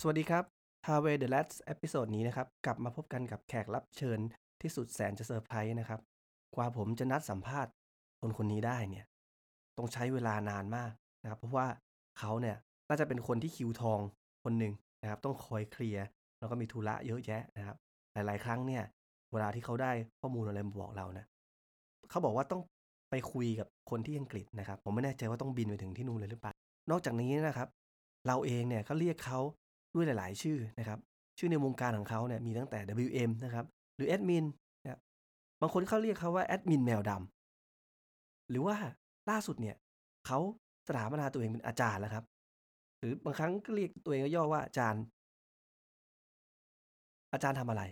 [0.00, 0.44] สวัสดีครับ
[0.86, 4.18] h a r v e y the Last เอพิโซดนี้นะครับ กลับมาพบกันกับแขกรับเชิญ
[4.62, 6.00] ที่สุดแสนจะเซอร์ไพรส์นะครับ
[6.56, 7.72] กว่าผมจะนัดสัมภาษณ์
[8.20, 9.04] คนคนนี้ได้เนี่ย
[9.76, 11.66] ต้องใช้เวลานานมากนะครับ เพราะว่า
[12.18, 12.56] เขาเนี่ย
[12.88, 14.00] น่าจะเป็นคนที่คิวทอง
[14.44, 14.72] คนหนึ่ง
[15.02, 16.04] นะครับ ต้องคอย clear
[16.38, 17.76] แล้วก็มีธุระเยอะแยะนะครับ
[18.12, 18.82] หลาย ๆ ครั้งเนี่ย
[19.32, 21.24] เวลาที่เขาได้ข้อมูลอะไรมาบอกเรานะ
[22.10, 22.62] เขาบอกว่าต้อง
[23.10, 26.52] ไปคุยกับคนที่อังกฤษนะครับ ผมไม่แน่ใจว่าต้องบินไปถึงที่นู่นเลยหรือเปล่า
[26.90, 27.68] นอกจากนี้นะครับ
[28.26, 29.40] เราเองเนี่ยก็เรียกเขา
[29.96, 30.98] ด้วยหลาย ๆ ชื่อนะครับ
[31.38, 33.64] ชื่อในวงการของเขาเนี่ยมีตั้งแต่ WM นะครับ
[33.96, 34.44] หรือแอดมิน
[34.82, 35.00] นะ
[35.60, 38.76] บางคนเขาเรียกเขาว่าแอดมินแมวดำหรือว่า
[39.30, 39.76] ล่าสุดเนี่ย
[40.26, 40.38] เขา
[40.88, 42.24] สถาปนาตัวเองเป็นอาจารย์แล้วครับ
[42.98, 45.02] หรือบางครั้งก็เรียกตัวเองย่อว่าอาจารย์
[47.32, 47.82] อาจารย์ทำอะไร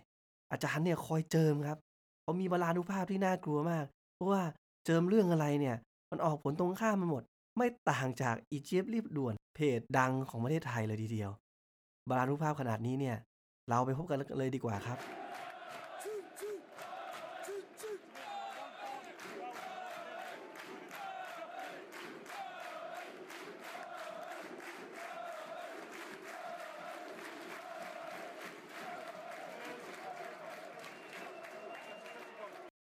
[0.53, 1.79] อาจารย์เนี่ยคอยเจิมครับ
[2.23, 3.85] เขามีบาลานุภาพที่น่ากลัวมาก
[4.15, 4.43] เพราะว่า
[4.85, 5.77] เจิมเรื่องอะไรเนี่ย
[6.11, 7.23] มันออกผลตรงข้ามมันหมด
[7.57, 11.31] ไม่ต่างจากอีเจี๊ยบรีบด่วนเพจดังของประเทศไทยเลยทีเดียว
[12.09, 13.17] บาลานุภาพขนาดนี้เนี่ย
[13.69, 14.99] เราไปพบกันเลยดีกว่าครับ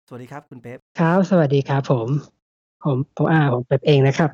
[0.08, 2.08] สวัสดีครับคุณเป๊ปครับ สวัสดีครับผม
[2.84, 4.32] ผมผมอ่าผมเป๊ปเองนะครับ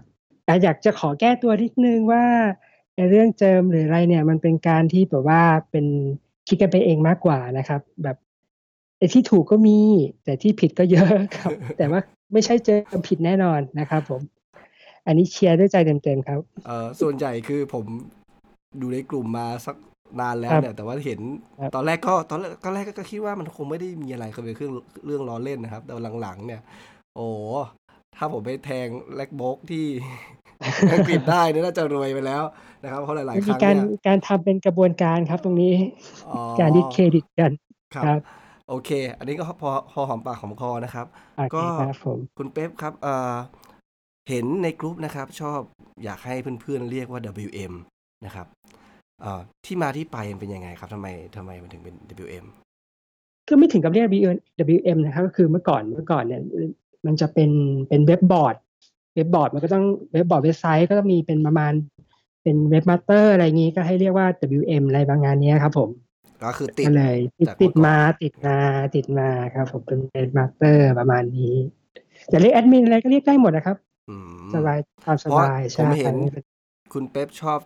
[0.48, 2.26] อ่อยากจะขอแก้ตัวนิดนึงว่า
[2.96, 5.86] ไอ้เรื่องเจิมหรืออะไรเนี่ย มันเป็นการที่แบบว่าเป็น
[6.48, 8.18] คิดกันไปเองมากกว่านะครับ แบบ
[8.98, 9.80] ไอ้ที่ถูกก็มี
[10.24, 12.00] แต่ที่ผิดก็เยอะครับ แต่ว่า
[12.34, 14.22] ไม่ใช่เจิมผิดแน่นอนนะครับ ผม
[15.06, 17.86] อันนี้เชียร์ด้วยใจเต็มๆครับเอ่อส่วนใหญ่คือผม
[18.82, 19.76] ดูในกลุ่มมาสัก
[20.20, 21.20] นานแล้วครับเนี่ยแต่ว่าเห็น
[21.62, 24.74] ครับตอนแรกก็ตอนแรกตอนแรกก็คิดว่ามันคงไม่ได้มีอะไรคือเป็นเครื่อง
[25.06, 26.62] เรื่องล้อเล่นนะครับ แต่หลังๆ เนี่ย
[27.16, 27.28] โอ้
[28.18, 29.86] ถ้าผมไปแทงแล็กโบกที่
[30.94, 32.44] อังกฤษได้เนี่ยน่าจะรวยไปแล้ว
[32.86, 35.74] นะครับเพราะหลาย ๆคมีรั้งการเนี่ยการทำเป็นกระบวนการครับตรงนี้
[36.30, 37.52] อ๋อการดิสเครดิตกัน
[37.96, 38.20] ครับครับ
[38.70, 41.06] โอเค อันนี้ก็พอพอหอมปากหอมคอนะครับ
[41.38, 43.36] โอเคก็ครับผมคุณเป๊ปครับเอ่อ
[44.30, 45.60] เห็นในกลุ่มนะครับ ชอบ
[46.04, 47.74] อยากให้เพื่อน ๆ เรียกว่า WM
[48.26, 48.48] นะครับ
[49.22, 51.08] เอ่อที่มาที่ไปมันเป็นยังไงครับทำไม
[51.38, 51.96] ทำไมมันถึงเป็น
[52.26, 52.46] WM
[53.48, 54.08] ก็ไม่ถึงกับเรียก
[54.76, 56.42] WM นะครับก็คือเมื่อก่อนเมื่อก่อนเนี่ย
[57.06, 57.52] มันจะเป็น
[57.90, 58.56] เป็น webboard
[59.16, 61.74] webboard มันก็ต้อง webboard เว็บไซต์ก็ต้องมีเป็นประมาณ
[62.46, 64.28] เป็น webmaster อะไรอย่างนี้ก็ให้เรียกว่า
[64.60, 65.90] WM อะไรบางอันเนี้ยครับผม
[66.44, 68.58] ก็คือติดก็เลยติดจากติดเมื่อก่อนมาติดมา
[68.96, 71.56] ติดมาครับผมเป็น webmaster ประมาณนี้
[72.32, 73.78] จะเรียกแอดมินอะไรก็เรียกได้หมดนะครับ
[74.10, 74.18] อื
[74.52, 76.16] มสบายตามสเพราะบายผใช่มเห็น
[76.94, 77.60] คุณเป๊ปชอบ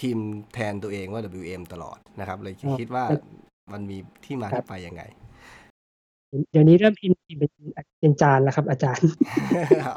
[0.00, 3.04] พิมพ์แทนตัวเองว่า WM ตลอดนะครับ เลยคิดว่า
[3.72, 5.02] มันมีที่มาที่ไปยังไง
[6.52, 7.50] เดี๋ยวนี้เริ่มพิมพ์เป็น
[8.00, 9.08] เป็นจานแล้วครับ อาจารย์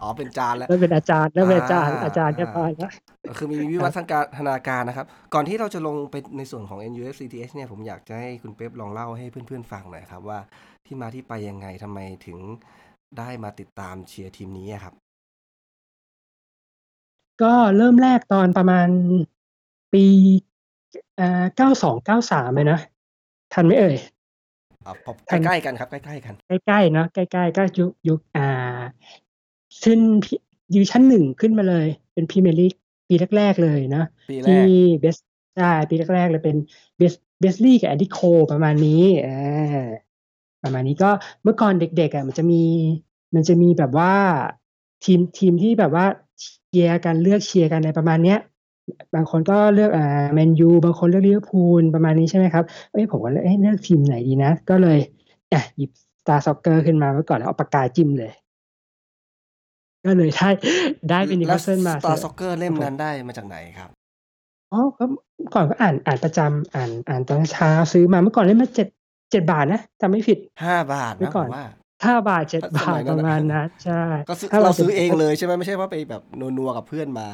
[0.01, 2.91] อ๋อเป็นจานแล้วเริ่มเป็นอาจารย์เริ่มเป็นอาจารย์อ่าอาจารย์เรียบร้อยแล้ว
[3.37, 3.89] คือมีวิวั
[4.37, 10.39] ฒนาการนะครับ ก่อนที่เราจะลงไปในส่วนของ NUS CTH เนี่ยผมอยากจะให้คุณเป๊ปลองเล่าให้เพื่อนๆฟังหน่อยครับ ว่า
[10.85, 12.37] ที่มาที่ไปยังไงทำไมถึง
[13.17, 14.93] ได้มาติดตามเชียร์ทีมนี้อะครับ
[17.41, 18.87] ก็เริ่มแรกตอนประมาณ
[19.93, 20.05] ปี
[21.17, 22.79] เอ่อเก้าสองเก้าสามเลยนะ
[23.53, 24.12] ทันไหมเอ่ยอ่าพอทัน
[25.29, 28.79] ใกล้ๆกันครับใกล้ๆกันใกล้ๆเนาะใกล้ๆก็ยุคยุคอ่า
[29.83, 29.99] ขึ้น
[30.73, 32.73] ดิวิชั่นหนึ่งขึ้นมาเลย เป็นพรีเมียร์ลีก
[33.07, 35.15] ปีแรกๆเลยเนาะปีแรที่กเบส
[35.55, 36.57] ใช่ปีแรกๆเลยเป็น
[36.97, 38.19] เบียร์ดเบียร์ดสลีย์กับแอนดี้โคล
[38.51, 39.85] ประมาณนี้อ่า
[40.63, 41.09] ประมาณนี้ก็
[41.43, 42.63] เมื่อก่อนเด็กๆอะมันจะมี
[43.35, 44.13] มันจะมีแบบว่า
[45.03, 46.05] ทีมทีมที่แบบว่า
[46.41, 48.39] เชียร์กันเลือกเชียร์กันในประมาณเนี้ย
[49.15, 54.99] บางคนก็เลือกอ่าแมนยูบางคนเลือกลิเวอร์พูลประมาณนี้ใช่ไหมครับเอ้ยผมก็เลยเอ้ยเลือกทีมไหนดีนะ ก็เลย
[55.53, 58.31] อะหยิบ Star Soccer ขึ้นมาเมื่อก่อนแล้วเอาปากกาจิ้มเลย
[60.05, 60.49] ก็เลยได้
[61.09, 63.89] ได้เป็นนิวแล้วคาสเซิลมา Star Soccer เล่มนั้นได้มาจากไหนครับ
[64.73, 65.05] อ๋อก็
[65.53, 68.87] ก่อนก็อ่านอ่านประจำอ่านอ่านตอนเช้าซื้อมาเมื่อก่อนเล่มละเจ็ด
[69.31, 71.65] เจ็ดบาทนะจำไม่ผิดห้าบาทเมื่นะอผก่อนมว่า
[72.05, 77.27] ห้าบาทเจ็ดสบามัทยนั้นประมาณนั้นใช่ก็ซื้อถ้บเราทซื้อเองจ็ดเลยใช่ไหมไม่ใช่ว่าไปแบบนัวๆกับเพื่อนมา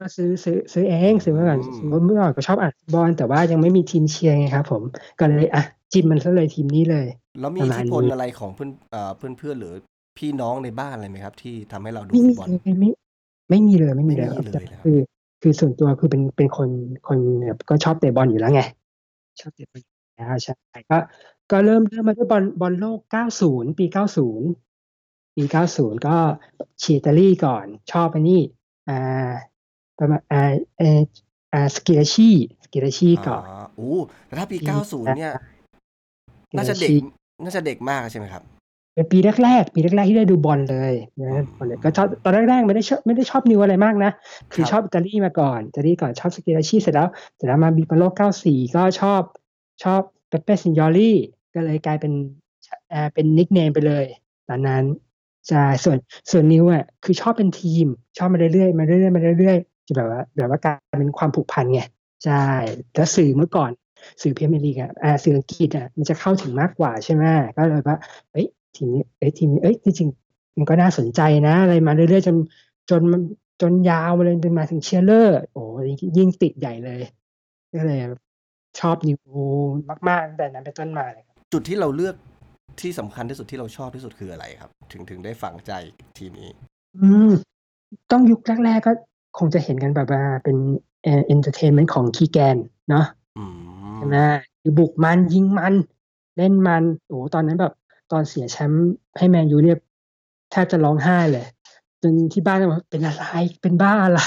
[0.00, 4.82] ก็ซื้อซื้อซื้อเองซื้อมาก่อนอืมเมื่อก่อนก็ชอบอ่านบอลแต่ว่ายังไม่มีทีมเชียร์ไงครับผม
[5.18, 5.62] ก็เลยอะ
[5.92, 7.06] จิ้มมันซะเลยทีมนี้เลย
[7.40, 9.74] แล้วมีประอิทมาณธิพลนี้อะไรของเพื่อนเอ่อเพื่อนๆหรือ
[10.18, 12.90] พี่น้องในบ้านอะไรไหมครับ ที่ทำให้เราดูไม่ฟุมีตบอลเลยไม่
[13.50, 14.98] ไม่มีเลยไม่มีเลยไม่มีเลยนะครับคือ
[15.42, 16.68] คือส่วนตัวคือเป็นเป็นคน
[17.08, 18.62] คนแบบก็ชอบเตะบอลอยู่แล้วไง
[19.40, 20.54] ชอบเตะบอลอยู่แล้วใช่
[20.90, 20.98] ก็
[21.50, 23.00] ก็เริ่มเริ่มมาด้วยบอลบอลโลก
[23.40, 23.86] 90 ปี
[24.60, 25.44] 90 ปี
[25.74, 26.16] 90 ก็
[26.80, 28.40] เชียร์อิตาลีก่อน ชอบไปนี่
[28.88, 29.30] อ่า
[30.00, 30.42] ประมาณอ่า
[30.78, 31.00] เออ
[31.52, 32.30] อ่าสกิลลาชี
[32.64, 35.32] สกิลลาชีก่อนอ๋ออู้แต่ถ้าปีปี90เนี่ย
[36.56, 36.90] น่าจะเด็ก
[37.44, 38.42] น่าจะเด็กมากใช่ไหมครับ
[38.94, 44.12] เเป็นปีแรกๆปีแรกๆที่ได้ดูบอลเลยนะบอลเลยก็ชอบตอนแรกๆไม่ได้ชอบไม่ได้ชอบนิวอะไรมากนะ
[44.52, 49.22] คือชอบอิตาลีมาก่อนอิตาลีก่อนชอบสกิราชีเสร็จแล้วเสร็จแล้วมาบิปโลเก้าสี่ก็ชอบ
[49.84, 51.16] ชอบเปเป้ซินยอรี่
[51.54, 52.12] ก็เลยกลายเป็น
[52.90, 54.04] เอ่อเป็นนิกเนมไปเลย
[54.48, 54.84] ตอนนั้น
[55.48, 55.96] ใช่ส่วน
[56.30, 57.86] ส่วนนิวอะคือชอบเป็นทีม
[58.18, 61.82] ชอบมาเรื่อยๆมาเรื่อยๆมาเรื่อยๆจะแบบว่าแบบว่ากลายเป็นความผูกพันไง
[62.24, 62.44] ใช่
[62.94, 63.70] แล้วสื่อเมื่อก่อน
[64.22, 67.24] สื่อพรีเมียร์ลีกอะอ่าสื่ออังกฤษอะมันจะเข้าถึงมากกว่าใช่ไหม
[67.56, 67.96] ก็เลยว่า
[68.32, 68.46] เอ้ย
[68.76, 72.36] ทีนี้เอ้ยทีนี้เอ้ยจริงๆมันก็น่าสนใจนะ อะไรมาเรื่อยๆจน
[72.90, 73.20] จนมัน
[73.62, 75.62] จนยาวมาเลยจนมาถึงเชียร์เลอร์โอ้
[76.18, 77.00] ยิ่งติดใหญ่เลย
[77.74, 77.98] ก็เลย
[78.80, 79.18] ชอบนิว
[80.08, 82.14] มากๆตั้งแต่นั้นเป็นต้นมาเลยครับจุดที่เราเลือก
[82.80, 85.72] ที่สำคัญที่สุดที่เราชอบที่สุดคืออะไรครับ ถึงถึงได้ฝังใจ
[86.18, 86.50] ทีมนี้
[86.98, 87.30] อืม
[88.10, 88.92] ต้องยุคแรกๆก็
[89.38, 90.56] คงจะเห็นกันแบบว่าเป็น
[91.02, 92.56] เอ่อ entertainment ของคีแกน
[92.90, 93.06] เนาะ
[93.38, 93.44] อื
[93.92, 94.16] มใช่ไหม
[94.60, 95.74] คือบุกมันยิงมัน
[96.36, 97.74] เล่นมันโอ้โหตอนนั้นแบบ
[98.12, 98.88] ตอนเสียแชมป์
[99.18, 99.78] ให้แมนยูเนี่ย
[100.50, 101.46] แทบจะร้องไห้เลย
[102.02, 103.24] จนที่บ้านบอกเป็นอะไร
[103.62, 104.20] เป็นบ้าอะไร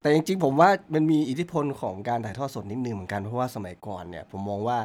[0.00, 4.78] แต่จริงๆ ผมว่ามันมีอิทธิพลของการถ่ายทอดสดนิดนึงเหมือนกันเพราะว่าสมัยก่อนเนี่ย ผมมองว่า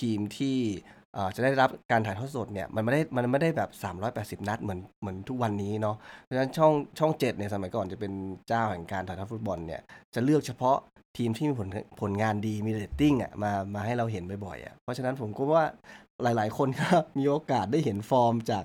[0.00, 0.97] ทีมที่เอ่อ
[1.34, 3.70] จะได้รับการถ่ายทอดสดเนี่ยมันไม่ได้มันไม่ได้แบบ
[4.04, 8.12] 380 นัดเหมือนเหมือนทุกวันนี้เนาะเพราะฉะนั้นช่องช่องเจ็ดเนี่ยสมัยก่อนจะเป็น
[8.48, 9.80] เจ้าแห่งการถ่ายทอดฟุตบอลเนี่ย
[10.14, 10.76] จะเลือกเฉพาะ
[11.18, 11.68] ทีมที่มีผล
[12.00, 15.66] ผลงานดีมีเรตติ้งอะมามาให้เราเห็นบ่อยๆอะเพราะฉะนั้นผมก็ว่า
[16.22, 16.88] หลายๆ คนก็
[17.18, 18.64] มีโอกาสได้เห็นฟอร์มจาก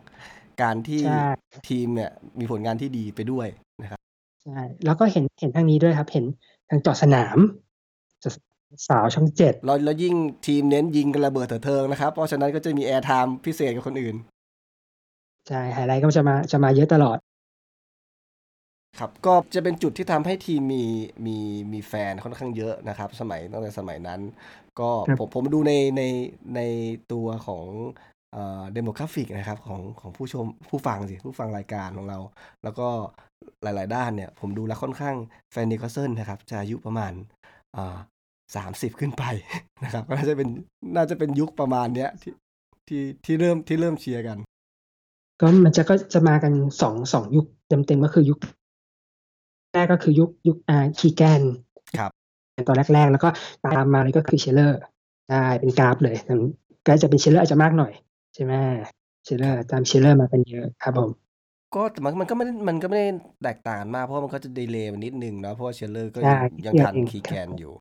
[0.61, 1.21] การที่ใช่
[1.69, 3.47] ทีมเนี่ยมีผลงานที่ดีไปด้วย
[3.81, 3.99] นะครับ
[4.43, 6.25] ใช่แล้วก็เห็นเห็นทางนี้ด้วยครับ เห็น
[6.69, 10.15] ทางเจาะสนามเจาะสนามช่องเจ็ดแล้วแล้วยิ่ง
[10.47, 14.15] ทีมเน้นยิงกันระเบิดเถิดเทิงนะครับ เพราะฉะนั้นก็จะมี airtime พิเศษกับคนอื่น
[15.47, 17.17] ใช่ไฮไลท์ก็จะมาจะมาเยอะตลอด
[18.99, 20.83] ครับ ก็จะเป็นจุดที่ทำให้ทีมมี
[21.25, 21.37] มี
[21.73, 24.21] มีแฟนค่อนข้างเยอะนะครับ สมัยตั้งแต่สมัยนั้น
[24.79, 26.03] ก็ครับผมผมดูในใน
[26.55, 26.61] ใน
[27.13, 27.65] ตัวของ
[28.33, 32.19] เอ่อ demographic นะครับของของผู้ชมผู้ฟังสิผู้ฟังรายการของเรา
[32.63, 32.87] แล้วก็
[33.63, 35.15] หลาย ๆ ด้านเนี่ย ผมดูแล้วค่อนข้าง
[35.51, 37.13] แฟนนิวคาสเซิลนะครับ จะอายุประมาณ
[38.51, 39.23] อ่าสามสิบขึ้นไป
[39.83, 40.49] นะครับก็น่าจะเป็น
[40.95, 42.33] น่าจะเป็นยุคประมาณเนี้ยที่
[42.87, 44.37] ที่ที่เริ่มที่เริ่มเชียร์กัน
[45.39, 48.39] ก็มันจะก็จะมากันสองสองยุคเต็มเต็มๆก็คือยุค
[49.73, 51.41] แรกก็คือยุคยุคอ่าคีแกน
[51.97, 52.11] ครับ
[52.67, 53.29] ตอนแรก ๆ แล้วก็
[53.65, 54.79] ตามมาเลยก็คือเชียเรอร์
[55.29, 56.43] ได้เป็นกราฟเลยอืม
[56.85, 57.91] ก็จะเป็นเชียเรอร์อาจจะมากหน่อย
[58.33, 58.53] ใช่ไหม
[59.23, 61.11] เชียเรอร์ตามเชียเรอร์มาเป็นเยอะครับผม
[61.75, 63.09] ก็แต่มันมันก็ไม่ได้มันก็ไม่ได้
[63.43, 67.73] แตกต่างกันมากเพราะว่ามันก็จะ delay มันนิดนึงเนาะเพราะว่าเชียเรอร์ก็ใช่ยังยังเดียวทันเองคีแกรับผมอยู่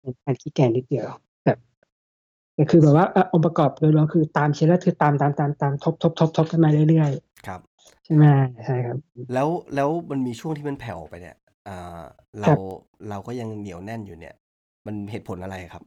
[0.00, 1.06] เป็นการคีแกนนิดเดียว
[1.44, 1.58] แบบ
[2.58, 7.60] ก็คือแบบว่าองค์ประกอบโดยรวมคือตามเชียเรอร์คือตามตามตามตามทบทบทบทบกันมาเรื่อยๆครับ
[8.04, 8.24] ใช่ไหม
[8.64, 8.96] ใช่ครับ
[9.34, 11.36] แล้วแล้วมันมีช่วงที่มันแผ่วไปเนี่ย
[12.40, 12.52] เรา
[13.08, 14.34] เราก็ยังเหนียวแน่นอยู่เนี่ย
[14.86, 15.82] มันเหตุผลอะไรครับ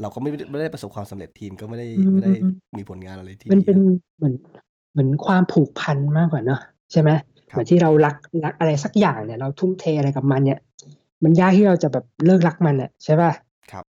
[0.00, 2.32] เราก็ไม่ไม่ได้ประสบความสำเร็จทีมก็ไม่ได้ไม่ได้
[2.76, 3.78] มีผลงานอะไรที่มันเป็น
[4.16, 4.34] เหมือน
[4.92, 6.60] เหมือนความผูกพันมากกว่าเนอะ
[6.92, 7.10] ใช่ไหม
[7.48, 10.60] เหมือนที่เรารักรักอะไรสักอย่างเนี่ย เราทุ่มเทอะไรกับมันเนี่ย
[11.24, 13.32] มันยากที่เราจะแบบเลิกรักมันอะใช่ป่ะ
[13.72, 13.84] ครับ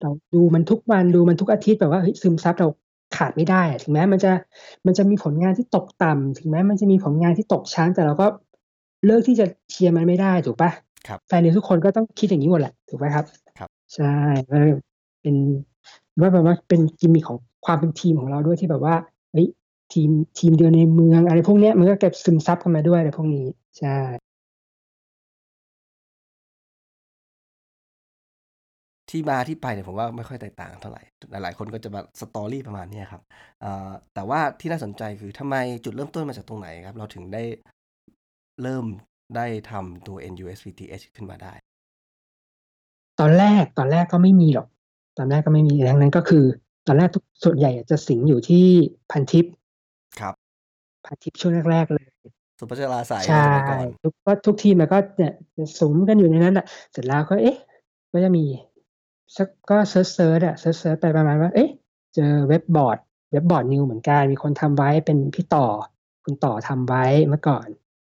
[0.00, 2.68] เราดูมันทุกวันดูมันทุกอาทิตย์แบบว่าเฮ้ยซึมซับเรา
[3.16, 4.32] ขาดไม่ได้อะถึงแม้มันจะ
[4.86, 8.26] มันจะมีผลงานที่ตกต่ำถึงแม้มันจะมีผลงานที่ตกชั้น แต่เราก็
[9.06, 10.70] เลิกที่จะเชียร์มันไม่ได้ถูกป่ะ
[11.08, 13.24] ครับแฟนเนยทุกคนก็ต้องคิดอย่างนี้หมดแหละถูกไหมครับ
[13.58, 14.12] ครับ ใช่
[14.50, 14.56] ก็
[15.22, 15.36] เป็น
[16.20, 18.94] ว่าแบบว่าเป็นกิมมิคของความเป็นทีมของเราด้วยที่แบบว่า
[19.32, 19.48] เฮ้ย
[19.92, 23.46] ทีมทีมเดียวในเมืองอะไรพวกเนี้ยมันก็เก็บซึมซับกันมาด้วยอะไรพวกนี้
[23.78, 23.96] ใช่
[29.12, 33.22] ที่มาที่ไปเนี่ยผมว่าไม่ค่อยแตกต่างเท่าไหร่ หลายๆคนก็จะมาสตอรี่ประมาณเนี้ยครับ
[33.64, 37.42] อ่าแต่ว่าที่น่าสนใจคือทำไมจุดเริ่มต้นมาจากตรงไหนครับ เราถึงได้
[38.62, 38.84] เริ่ม
[39.36, 41.52] ได้ทำตัว NUFCTH ขึ้นมาได้
[43.20, 44.66] ตอนแรกตอนแรกก็ไม่มีหรอก
[45.18, 46.44] ตอนแรกก็ไม่มีดังนั้นก็คือ
[46.86, 48.66] ตอนแรกทุกส่วนใหญ่อะจะสิงอยู่ที่
[49.10, 49.46] พันทิป
[50.20, 50.34] ครับ
[51.06, 52.06] พันทิปช่วงแรกๆเลย
[52.58, 57.56] ศุภชลาศัยใช่สมัยก่อนทุกก็ทุกทีมมันก็เนี่ยจะสุมกันอยู่ในนั้นแหละเสร็จแล้วก็เอ๊ะ
[58.12, 58.44] ก็จะมี
[59.36, 61.70] สักก็ search search อะ search search ไปประมาณว่า เอ๊ะ
[62.14, 62.98] เจอเว็บบอร์ด
[63.32, 65.66] เว็บบอร์ดนิวเหมือนกัน มีคนทำไว้เป็นพี่ต่อ
[66.24, 67.66] คุณต่อทำไว้เมื่อก่อน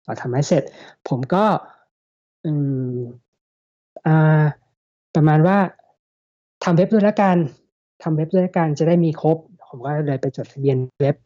[0.06, 0.62] ต่อทำไว้เสร็จ
[1.08, 1.44] ผมก็
[2.44, 2.52] อื
[2.94, 2.96] ม
[4.06, 4.42] อ่า
[5.14, 5.58] ประมาณว่า
[6.64, 7.36] ทำเว็บด้วยละกัน
[8.02, 9.36] ทำเว็บด้วยละกันจะได้มีครบ
[9.68, 11.16] ผมก็เลยไปจดทะเบียนเว็บ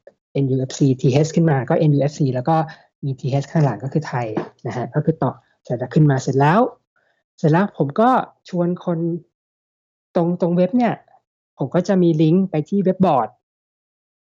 [0.45, 2.57] NUFC TH ขึ้นมาก็ NUFC แล้วก็
[3.05, 4.27] มี TH ข้างหลังก็คือไทย
[4.67, 5.33] นะฮะก็คือต่อ
[5.65, 6.61] เสร็จแล้วขึ้นมาเสร็จแล้ว
[7.39, 8.11] เสร็จแล้วผมก็
[8.49, 8.99] ชวนคน
[10.15, 10.95] ตรง ตรงเว็บเนี่ย
[11.59, 13.29] ผมก็จะมีลิงก์ไปที่เว็บบอร์ด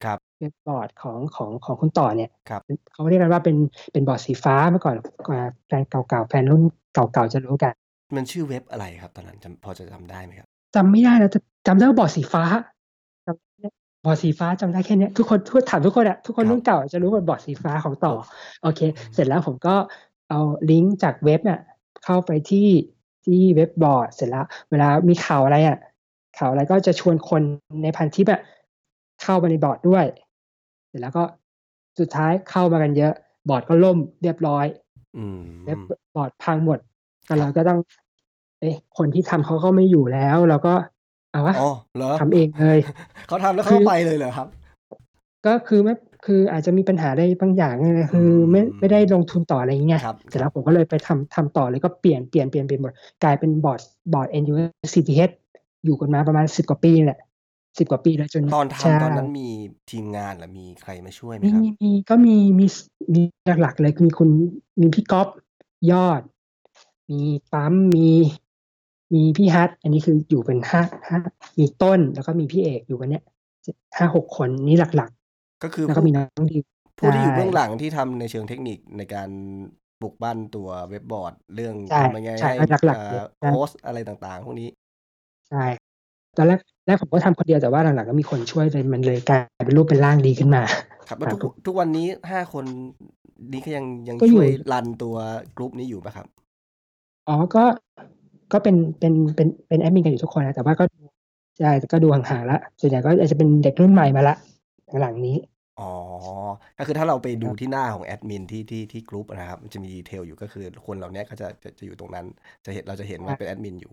[0.05, 2.61] ครับ เว็บบอร์ดของของของคุณต่อเนี่ย ครับ
[2.93, 3.57] เขาเรียกกันว่าเป็น
[3.93, 4.97] เป็นบอร์ดสีฟ้าเมื่อก่อน
[5.31, 6.63] อ่าแฟนเก่าๆ แฟนรุ่น
[6.95, 7.73] เก่าๆ จะรู้กัน
[8.17, 12.45] มันชื่อเว็บอะไรครับ ตอนนั้นจำพอจะจำได้ไหมครับ จำไม่ได้แล้วแต่จำได้ว่าบอร์ดสีฟ้า
[13.27, 18.15] จำบอร์ดสีฟ้าจำได้แค่เนี้ยทุกคนทุกถามทุกคนอะทุกคนครับรุ่นเก่าจะรู้ว่าบอร์ดสีฟ้าของต่อ
[18.63, 19.75] โอเค อืมเสร็จแล้วผมก็
[20.31, 21.61] เอาลิงก์จากเว็บเนี่ย
[22.05, 22.67] เข้าไปที่
[23.25, 25.79] ที่เว็บบอร์ดเสร็จแล้ว เวลามีข่าวอะไรอะ
[26.39, 27.43] ข่าวอะไรก็จะชวนคน
[27.83, 28.41] ในพันทิปอะ
[29.23, 30.05] เข้ามาในบอร์ดด้วย
[30.89, 31.25] เสร็จแล้วก็
[31.99, 33.13] สุดท้ายเข้ามากันเยอะ
[33.49, 34.67] บอร์ดก็ล่มเรียบร้อย
[35.17, 35.79] อืมเว็บ
[36.17, 36.79] บอร์ดพังหมด
[37.29, 37.79] ก็เราก็ต้อง
[38.61, 40.75] เอ๊ะคนที่ทำเขาก็ไม่อยู่แล้ว เราก็
[41.33, 42.79] เอาวะอ๋อเหรอทำเองเลย
[43.29, 44.49] เขาทำแล้วคืเขาอไปเลยเหรอครับ
[45.47, 45.95] ก็คือไม่
[46.27, 52.93] คืออาจจะมีปัญหาได้บางอย่างนะคือไม่อืมไม่ได้ลงทุนต่ออะไรอย่างเงี้ยครับเสร็จแล้วผมก็เลยไปทำทำต่อเลยก็เปลี่ยนเปลี่ยนเปลี่ยนเปลี่ยนหมด
[53.25, 53.81] กลายเป็นบอร์ด
[54.13, 54.55] บอร์ด NU
[54.93, 55.35] CTH
[55.85, 57.21] อยู่กันมาประมาณสิบกว่าปีนี่แหละ
[57.79, 59.49] สิบกว่าปีแล้วจนตอนใช่ทำตอนนั้นมี
[59.91, 62.67] ทีมงานหรือมีใครมาช่วยไหมมีครับมีมีก็มีมี
[63.15, 63.23] มี
[63.63, 64.29] หลักๆเลยมีคุณ
[64.81, 65.29] มีพี่ก๊อฟ
[65.93, 66.23] ยอด
[67.11, 67.21] มี
[67.53, 68.09] ปั๊มมี
[69.15, 71.19] มีพี่ฮัทอันนี้คืออยู่เป็นห้าห้า
[71.59, 73.25] มีต้นแล้วก็มีพี่เอกอยู่กันเนี้ย
[73.97, 75.11] ห้าหกคนนี้หลัก
[75.63, 76.63] ก็คือๆแล้วก็ผู้มีน้องดิว
[76.99, 79.31] ผู้ที่อยู่ใช่เบื้องหลังที่ทำในเชิงเทคนิคในการ
[80.01, 84.69] ปลุกปั้นตัวเว็บบอร์ด เรื่องใช่ทำยังไงใช่ให้หลักๆเอ่เลยอใช่โพสต์อะไรต่างๆ พวกนี้
[85.51, 85.65] ใช่
[86.37, 90.63] ตอนแรกแรกผมก็ทำคนเดียวแต่ว่าหลังๆก็มีคนช่วยเลยมันเลยกลายเป็นรูปเป็นร่างดีขึ้นมา
[91.09, 92.65] ครับแล้วครัทุบกทุกวันนี้ห้าคน
[93.53, 95.17] นี้ก็ยังยังก็อยู่ช่วยรันตัว
[95.57, 96.27] กลุ่มนี้อยู่ปะครับ
[97.29, 97.65] อ๋อก็
[98.53, 100.85] ก็เป็นเป็นเป็นเป็นแอดมินกันอยู่ทุกคนนะแต่ว่าก็
[101.59, 104.35] ใช่แต่ก็ดูห่างๆละส่วนใหญ่ก็อาจจะเป็นเด็กรุ่นใหม่มาละ
[105.01, 105.37] หลังๆนี้
[105.79, 105.91] อ๋อ
[106.77, 112.27] ก็คือถ้าเราไปดูครับ ที่หน้าของแอดมินที่ที่ที่กลุ่มนะครับ มันจะมี detail อยู่ ก็คือคนเหล่านี้ก็จะ จะ จะอยู่ตรงนั้น
[112.65, 113.93] จะเห็น เราจะเห็นว่า เป็นแอดมินอยู่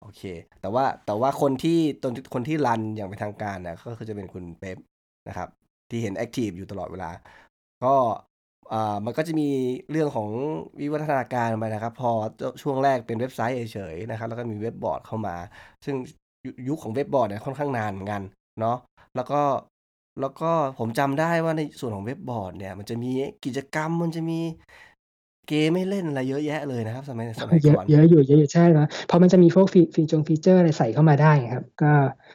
[0.00, 0.22] โอเค
[0.60, 4.78] แต่ว่า แต่ว่าคนที่ ตน คนที่ run อย่างเป็นทางการนะก็คือจะเป็นคุณเป๊ป
[5.28, 5.48] นะครับ
[5.90, 7.10] ที่เห็น active อยู่ตลอดเวลา
[7.84, 7.94] ก็
[8.72, 9.48] อ่า มันก็จะมี
[9.90, 10.28] เรื่องของ
[10.80, 12.10] วิวัฒนาการไปนะครับ พอ
[12.62, 15.36] ช่วงแรกเป็นเว็บไซต์เฉย ๆ นะครับ แล้วก็มีเว็บบอร์ดเข้ามา
[15.84, 15.96] ซึ่ง
[16.44, 18.22] ยุยุคของเว็บบอร์ดเนี่ยค่อนข้างนานเหมือนกัน
[18.60, 18.76] เนาะ
[19.16, 19.40] แล้วก็
[20.20, 23.10] แล้วก็ผมจำได้ว่าในส่วนของเว็บบอร์ดเนี่ย มันจะมี
[23.44, 24.40] กิจกรรมมันจะมี
[25.48, 31.92] เกมให้เล่นอะไรเยอะแยะเลยนะครับ สมัยสมัยเยอะก่อนเยอะอยู่เยอะอยู่ใช่ไหมเพราะมันจะมีพวกฟีฟีจง feature อะไรใส่เข้ามาได้ครับ ก็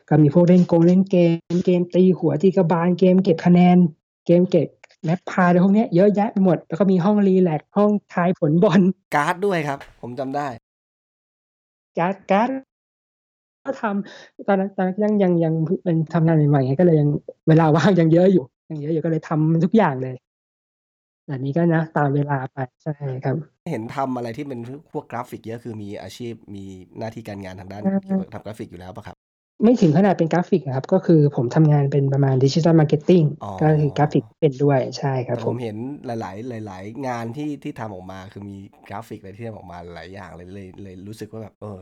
[0.10, 1.18] ก็มีพวกเล่นโกงเล่นเก
[1.54, 3.78] มเกมตีหัวตีกระบาลเกมเก็บคะแนน
[4.26, 4.68] เกมเก็บ
[5.04, 8.82] magpie อะไรพวกเนี้ยเยอะแยะไปหมด แล้วก็มีห้อง relax ห้องทายผลบอล
[9.16, 10.48] การ์ดด้วยครับ ผมจำได้
[11.98, 12.50] การ์ดการ์ด
[13.68, 17.10] ก็ทำตอนนั้นตอนนั้นยังยังยังเป็นทำงานใหม่ๆไงก็เลยยัง
[17.48, 20.16] เวลาว่างยังเยอะอยู่ยังเยอะอยู่ก็เลยทำทุกอย่างเลย
[21.26, 22.92] แต่นี้ก็นะตามเวลาไปใช่
[23.24, 23.36] ครับ
[23.70, 24.60] เห็นทำอะไรที่เป็น
[24.92, 26.64] พวกกราฟิกเยอะคือมีอาชีพมี
[26.98, 29.17] หน้าที่การงานทางด้านอ่าเกี่ยวกับทำกราฟิกอยู่แล้วปะครับ
[29.64, 41.80] ไม่ถึงขนาดเป็นกราฟิกนะครับ ก็คือผมทำงานเป็นประมาณ digital marketing อ๋อ ก็คือกราฟิกเป็นด้วยใช่ครับแต่ผผมม เห็นหลาย ๆ หลาย ๆ งานที่ที่ทำออกมาคือมีกราฟิกอะไรที่ทำออกมาหลายอย่างเลยเลยเลยรู้สึกว่าแบบเออ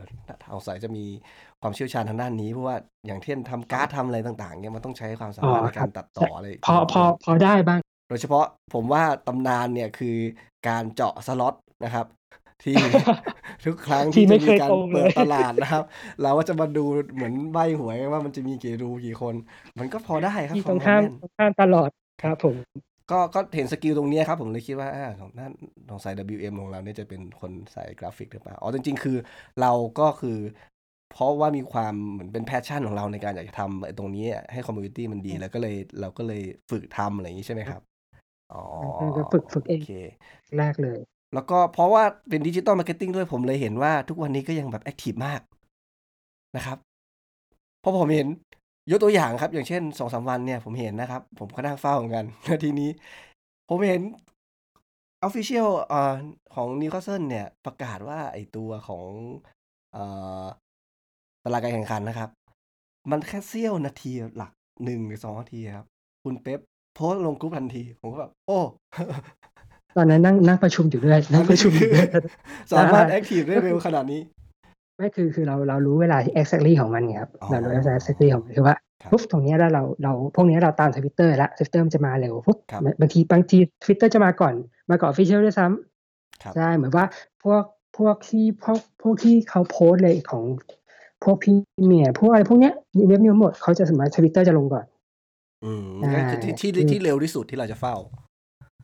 [0.54, 1.06] สงสัยจะมี
[1.62, 2.78] ความเชี่ยวชาญทางด้านนี้เพราะว่า
[3.08, 10.18] อย่างเช่นทำการ์ดทำอะไรต่าง ๆเนี่ยมันต้องใช้ความสาอ๋อมารถในครักาบรตัดต่ออะไรพอพอพอได้บ้าง โดยเฉพาะผมว่าตำนานเนี่ยคือ
[10.68, 11.54] การเจาะสล็อต
[11.84, 12.06] นะครับ
[12.66, 12.76] ที่
[13.66, 15.84] ทุกครั้งที่ที่ไม่จะเคมียการตรงเลเปิดยตลาดนะครับ
[16.22, 19.36] เราก็จะมาดูเหมือนใบหวยว่ามันจะมีกี่รูกี่คน
[19.80, 21.90] มันก็พอได้ครับที่พอพอแม่นตรงข้ามตรงข้ามตลอด
[22.24, 22.56] ครับผม
[23.12, 25.52] ก็ก็เห็น skill ตรงเนี้ยครับ ผมเลยคิดว่าอ่าของนั่น
[25.90, 29.18] ของสาย WM ของเราเนี่ยจะเป็นคนสายกราฟิกหรือเปล่าอ๋อจริงๆ คือ
[29.62, 30.38] เราก็คือ
[31.12, 36.42] เพราะว่ามีความเหมือนเป็น passion ของเราในการอยากจะทำไอ้ตรงนี้ให้ community มันดี แล้วก็เลยเราก็เลย
[36.72, 37.82] ฝึกทำอะไรอย่างนี้ใช่ไหมครับ
[38.54, 38.64] อ๋อ
[39.18, 39.92] ก็ฝึกฝึกเองโอเค
[40.58, 41.00] แรกเลย
[41.36, 45.42] แล้วก็เพราะว่าเป็น digital marketing ด้วยผมเลยเห็นว่าทุกวันนี้ก็ยังแบบ active มาก
[46.56, 46.78] นะครับ
[47.80, 48.28] เพราะผมเห็น
[48.92, 52.90] ยกตัวอย่างครับ อย่างเช่นสองสามวันเนี่ยผมเห็นนะครับ ผมก็นั่งเฝ้าเหมือนกันแล้วทีนี้
[53.70, 54.02] ผมเห็น
[55.28, 56.16] Official เอ่อ
[56.56, 59.98] ของนิวคาสเซิลเนี่ยประกาศว่าไอตัวของ
[61.44, 62.30] ตารางการแข่งขันนะครับ
[63.12, 64.52] มันแค่เสี้ยวนาทีหลัก
[64.84, 65.88] หนึ่งหรือสองนาทีครับ
[66.24, 66.60] คุณเป๊ป
[66.96, 68.60] โพสต์ลงกรุ๊ปทันที ผมก็แบบ โอ้
[69.98, 72.08] ตอนนั้นนั่งนั่งประชุมอยู่ด้วยนั่งประชุมอยู่ด้วย
[72.72, 74.22] สามารถ active ได้เร็วขนาดนี้
[74.98, 84.54] ไม่คือคือเราเรารู้เวลาที่ exactly ของมันไงครับอ๋อเรารู้ exactly ของมันคือว่าครับปุ๊บตรงเนี้ยแล้วเราเราพวกเนี้ยเราตามทวิตเตอร์แล้วทวิตเตอร์มันจะมาเร็วปุ๊บครับบางทีบางทีทวิตเตอร์จะมาก่อน
[84.90, 87.06] มาก่อน official ด้วยซ้ำครับใช่เหมือนว่า
[87.44, 87.64] พวก
[87.98, 90.44] พวกที่พวกพวกที่เขาโพสต์เลยของ
[91.24, 92.74] พวกพี่เมียพวกอะไรพวกเนี้ย
[93.08, 94.86] เว็บนิวหมดเขาจะสามารถทวิตเตอร์จะลงก่อน
[95.66, 97.96] อืมใช่ก็คือที่ที่คือที่เร็วที่สุดที่เราจะเฝ้า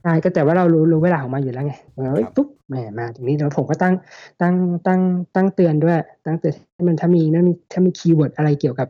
[0.01, 3.93] ใช่ก็แต่ว่าเรารู้รู้เวลาของมันอยู่แล้วไงเฮ้ยครับปุ๊บแหมมาตรงนี้แล้วผมก็ตั้ง
[4.41, 4.55] ตั้ง
[4.87, 5.01] ตั้ง
[5.35, 8.87] ตั้งเตือนด้วย ตั้งเตือนให้มันถ้ามีถ้ามีถ้ามี keyword อะไรเกี่ยวกับ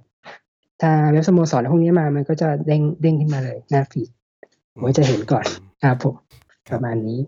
[0.82, 4.10] ถ้าเว็บสโมสรพวกนี้มามันก็จะเด้งเด้งขึ้นมาเลยหน้า feed
[4.74, 5.46] ผมก็จะเห็นก่อน
[5.84, 7.20] ครับครับผมประมาณนี้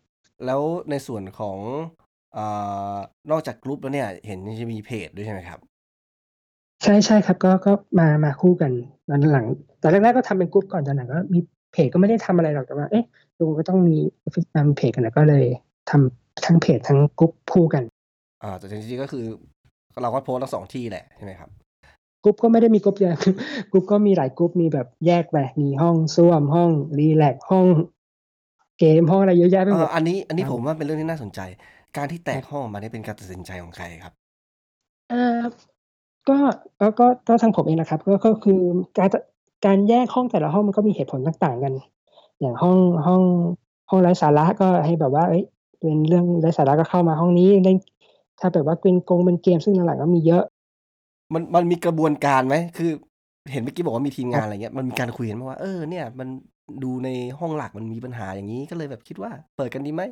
[0.45, 1.57] แล้วในส่วนของ
[2.33, 2.45] เอ่
[2.93, 2.95] อ
[3.31, 5.59] นอกจากกลุ่มแล้วเนี่ย เห็นจะมีเพจด้วยใช่ไหมครับ
[6.83, 8.71] ใช่ใช่ครับ ก็ก็มามาคู่กัน
[9.09, 9.45] ตอนหลัง
[9.81, 11.39] ตอนแรกๆก็ทำเป็นกรุ๊ปก่อนตอนหลังก็มี
[11.74, 13.06] เพจก็ไม่ได้ทำอะไรหรอกแต่ว่า เอ๊ะ
[13.39, 15.46] ดูก็ต้องมี official เพจกันแล้วก็เลย
[15.89, 17.84] ทำทั้งเพจทั้งกรุ๊ปคู่กัน
[18.44, 19.25] อ่าแต่จริงๆก็คือ
[20.01, 21.50] เราก็โพสต์ทั้งสองที่แหละใช่ไหมครับ
[22.24, 23.12] กรุ๊ปก็ไม่ได้มีกรุ๊ปเดียว
[23.72, 27.65] กรุ๊ปก็มีหลายกรุ๊ปมีแบบแยกไปมีห้องส้วมห้อง relax ห้อง
[28.80, 31.39] เกมห้องอะไรเยอะแยะไปหมดเออ อันนี้ อันนี้ครับผมว่าเป็นเรื่องที่น่าสนใจ
[31.98, 34.13] การที่แตกห้องออกมาเนี่ยเป็นการตัดสินใจของใครครับ
[35.10, 35.42] เอ่อ
[36.30, 36.38] ก็
[36.80, 38.60] ก็ก็ก็ทางผมเองนะครับ ก็ก็คือ
[38.98, 39.10] การ
[39.65, 41.74] การแยกห้องแต่ละห้องมันก็มีเหตุผลต่างๆกัน
[42.39, 42.77] อย่างห้อง
[43.08, 43.22] ห้อง
[43.89, 45.43] ห้องไร้สาระก็ให้แบบว่าเอ้ย
[45.79, 47.77] เป็นเรื่องไร้สาระก็เข้ามาห้องนี้เล่น
[48.39, 50.43] ถ้าแบบว่าเป็นกงเป็นเกมซึ่งหลังๆก็มีเยอะ
[51.34, 52.91] มันมันมีกระบวนการไหมคือ
[53.51, 56.27] เห็นเมื่อกี้บอกว่ามีทีมงานอะไรเงี้ยมันมีการคุยกันไหมว่าเออเนี่ยมัน
[56.84, 60.03] ดูในห้องหลักมันมีปัญหาอย่างนี้ก็เลยแบบคิดว่า เปิดกันดีไหม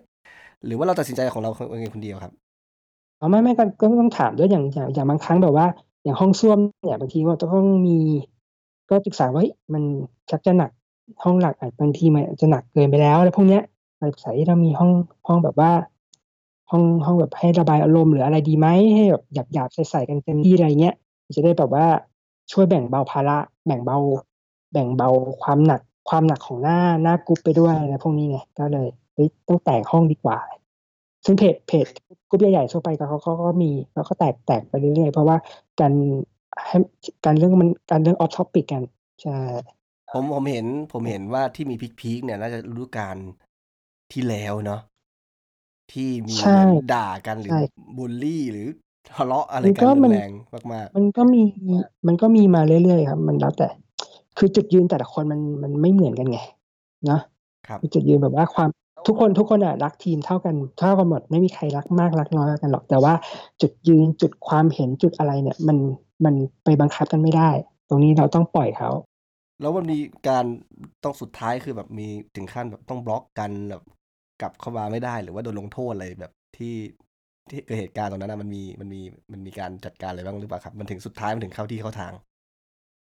[0.65, 2.33] หรือว่าเราตัดสินใจของเราเองคนเดียวครับ
[3.19, 5.67] อ๋อไม่ไม่ก็ก็ต้องถามด้วยอย่างอย่างอย่างบางครั้งแบบว่า
[6.03, 7.97] อย่างห้องส้วมเนี่ยบางทีว่าต้องมี
[8.91, 9.43] ก็ปรึกษาว่า
[9.73, 9.83] มัน
[10.29, 10.71] ชักจะหนัก
[11.23, 13.63] ห้องหลักอาจบางทีมันจะหนักเกินไปแล้วอะไรพวกเนี้ย
[14.01, 14.91] ปรึกษาที่เรามีห้อง
[15.27, 15.71] ห้องแบบว่า
[16.71, 20.95] ห้องห้องแบบให้ระบายอารมณ์หรืออะไรดีไหมให้แบบหยาบหยาบๆใส่กันเต็มที่อะไรเงี้ย
[21.35, 21.85] จะได้แบบว่า
[22.51, 23.97] ช่วยแบ่งเบาภาระแบ่งเบา
[24.71, 25.09] แบ่งเบา
[25.43, 30.37] ความหนักความหนักของหน้าหน้ากรุ๊ปไปด้วยอะไรพวกนี้ไงก็เลยเฮ้ยต้องแตกห้องดีกว่า
[31.25, 31.85] ซึ่งเพจเพจ
[32.29, 35.37] กรุ๊ปใหญ่ๆทั่วไปก็เขาเขาก็มีแล้วก็แตกแตกไปเรื่อยๆเพราะว่า
[35.79, 35.93] การ
[36.67, 36.77] ให้
[37.25, 38.83] การเรื่องมันการเรื่อง off topic กัน
[39.21, 39.37] ใช่
[40.11, 43.17] ผมผมเห็นผมเห็นว่าที่มี peak ๆเนี่ยน่าจะฤดูกาล
[44.11, 44.81] ที่แล้วเนาะ
[45.91, 47.59] ที่มีใช่เหมือนด่ากันหรือใช่
[47.97, 48.67] บูลลี่หรือ
[49.15, 50.29] ทะเลาะอะไรมันกัก็นรุมันน แรง
[50.73, 51.41] มากมันก็มี
[52.07, 53.67] มันก็มีมาเรื่อยๆครับ มันแล้วแต่
[54.37, 56.39] คือจุดยืนแต่ละคนมันมันไม่เหมือนกันไง
[57.07, 58.69] เนาะๆ ครับจุดยืนแบบว่าความ
[59.07, 63.13] ทุกคนทุกคนอะรักทีมเท่ากันเท่ากันหมดไม่มีใครรักมากรักน้อยกันหรอกแต่ว่า
[63.61, 65.77] จุดยืนจุดความเห็นจุดอะไรเนี่ย มัน
[66.25, 67.49] มันไปบังคับกันไม่ได้
[67.89, 68.89] ตรงนี้เราต้องปล่อยเขา
[69.61, 70.45] แล้วมันมีการ
[71.03, 73.83] ต้องสุดท้ายคือแบบมีถึงขั้นแบบต้องบล็อกกันแบบ
[74.41, 76.75] กลับเข้ามาไม่ได้หรือว่าโดนลงโทษอะไรแบบที่
[77.49, 79.01] ที่เกิดเหตุการณ์ตรงนั้นนะมันมีมันมี
[79.31, 82.13] มันมีการจัดการอะไรบ้างหรือเปล่าครับ มันถึงสุดท้ายมันถึงเข้าที่เข้าทาง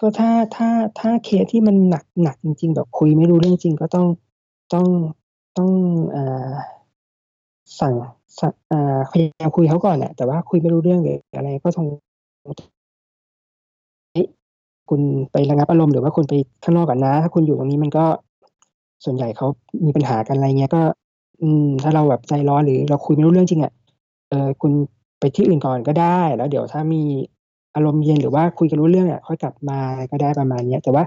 [0.00, 0.68] ก็ถ้าถ้า
[1.00, 4.06] ถ้าเคสที่มันหนักหนักจริง ๆ แบบคุยไม่รู้เรื่องจริงก็ต้อง
[4.72, 4.86] ต้อง
[5.58, 5.70] ต้อง
[6.10, 6.50] เอ่อ
[7.80, 7.94] สั่ง
[8.38, 11.86] สั่งเอ่อพยายามคุยเขาก่อนแหละแต่ว่าคุยไม่รู้เรื่องหรืออะไรก็ต้อง
[12.42, 12.56] เอ๊ะ
[14.90, 15.00] คุณ
[15.32, 18.04] ไประงับอารมณ์หรือว่าคุณไปข้างนอกก่อนนะ ถ้าคุณอยู่ตรงนี้มันก็
[19.04, 19.46] ส่วนใหญ่เขา
[19.86, 20.82] มีปัญหากันอะไรเงี้ยก็
[21.42, 23.72] อืม ถ้าเราแบบใจร้อนหรือเราคุยไม่รู้เรื่องจริงอะ
[24.30, 24.72] เออคุณ
[25.20, 27.02] ไปที่อื่นก่อนก็ได้ แล้วเดี๋ยวถ้ามี
[27.74, 31.04] อารมณ์เย็นหรือว่าคุยกันรู้เรื่องอะค่อยกลับมาก็ได้ประมาณเนี้ยแต่ว่า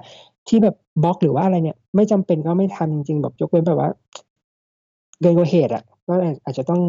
[0.47, 3.89] ที่แบบบล็อกหรือว่าอะไรเนี่ย ไม่จำเป็นก็ไม่ทำจริงๆแบบยกเว้นแบบว่า
[5.21, 6.13] เกินกว่าเหตุอะก็
[6.45, 6.81] อาจจะต้อง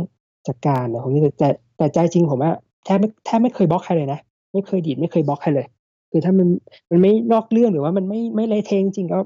[0.48, 2.52] จัดการแต่ผมแต่แต่ใจจริงผมว่า
[2.84, 4.20] แทบไม่แทบไม่เคยบล็อกใครเลยนะ
[4.52, 5.66] ไม่เคยดีดไม่เคยบล็อกใครเลย
[6.10, 6.48] คือถ้ามัน
[6.90, 9.18] มันไม่นอกเรื่องหรือว่ามันไม่ไม่เละเทะจริงก็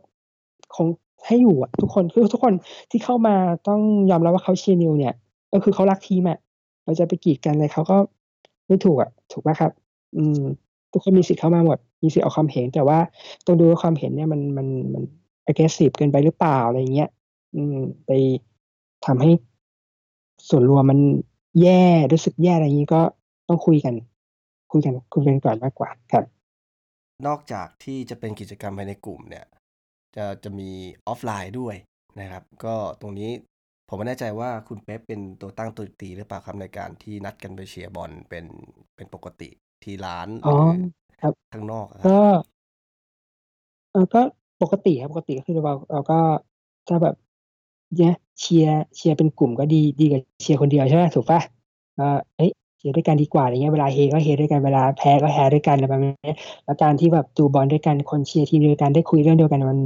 [0.77, 0.87] คง
[1.27, 2.55] ให้อยู่อะทุกคนคือทุกคน
[2.91, 3.37] ที่เข้ามา
[3.69, 5.15] ต้องยอมรับว่าเขาเชียร์นิวเนี่ย
[5.53, 6.39] ก็คือเขารักทีมอะ
[6.85, 7.97] เราจะไปกีดกันอะไรเขาก็
[8.67, 9.71] ไม่ถูกอะถูกไหมครับ
[10.17, 10.41] อืม
[10.93, 12.99] ทุกคนมีสิทธิ์เข้ามาหมด มีสิทธิ์ออกความเห็น แต่ว่า
[13.47, 15.03] ต้องดูว่าความเห็นเนี่ยมันมันมัน
[15.51, 17.11] aggressive เกินไปหรือเปล่าอะไรเงี้ย
[17.55, 18.11] อืม ไป
[19.07, 19.31] ทำให้
[20.49, 21.01] ส่วนรวมมัน
[21.63, 23.01] แย่รู้สึกแย่อะไรอย่างนี้ก็
[23.49, 23.95] ต้องคุยกัน
[24.73, 26.34] คุยกันคุยกันก่อนมากกว่าครับ
[27.27, 29.47] นอกจากที่จะเป็นกิจกรรมภายในกลุ่มเนี่ย
[30.17, 30.71] จะจะมี
[31.07, 31.77] ออฟไลน์ด้วย
[32.21, 33.31] นะครับ ก็ตรงนี้
[33.89, 38.47] ผมไม่แน่ใจว่าคุณเป๊ปเป็นตัวตั้งตัวตีหรือเปล่าครับในการที่นัดกันไปเชียร์บอลเป็น
[38.97, 39.51] เป็นปกติ
[39.83, 40.67] ที่ร้านหอ๋อรือ
[41.21, 42.19] ครับ ข้างนอกอะครับ ก็
[43.91, 44.21] เออก็
[44.63, 46.15] ปกติครับปกติก็คือเราเราก็
[46.89, 47.15] ถ้าแบบ
[47.97, 51.41] เนี่ยเชียร์เชียร์เป็นกลุ่มก็ดีดีกว่าเชียร์คนเดียวใช่ไหมถูกปะ
[51.99, 52.05] ก็
[52.37, 59.81] เอ้ยเชียร์ด้วยกันดีกว่าอะไรเงี้ยเวลาเฮก็เฮด้วยกันเวลาแพ้ก็แพ้ด้วยกันอะไรประมาณนี้แล้วการที่แบบดูบอลด้วยกันคนเชียร์ทีมเดียวกันได้คุยเรื่องเดียวกันมัน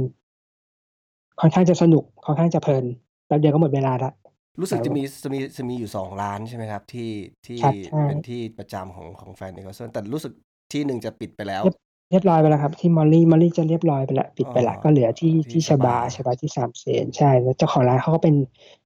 [1.39, 2.85] ค่อนข้างจะสนุกค่อนข้างจะเพลิน
[3.27, 4.11] แป๊บเดียวก็หมดเวลาละ
[4.59, 7.09] รู้สึกแล้วจะมีจะมีจะมีอยู่สองร้านใช่ไหมครับ ที่
[7.45, 10.33] ที่ครับใช่เป็นที่ประจำของของแฟนนิวคาสเซิลแต่รู้สึก
[10.73, 11.75] ที่หนึ่งจะปิดไปแล้ว เรียบ
[12.11, 18.35] เรียบร้อยไปแล้วครับ ที่มอลลี่มอลลี่จะเรียบร้อยไปแล้วปิดไปละอ๋อก็เหลือที่ที่ที่ชชบาบาชบาที่สามเสนใช่แล้วเจ้าของร้านเขาก็เป็น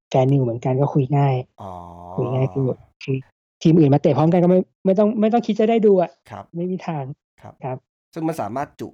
[0.08, 1.70] แฟนนิวเหมือนกันก็คุยง่ายอ๋อ
[2.16, 3.16] คุยง่ายคือแบบคือ
[3.64, 7.04] ทีมอื่นมาเตะพร้อมกันก็ไม่ไม่ต้องไม่ต้องคิดจะได้ดูอะครับไม่มีทาง
[7.42, 7.76] ครับครับ
[8.14, 8.88] ซึ่งมันสามารถจุ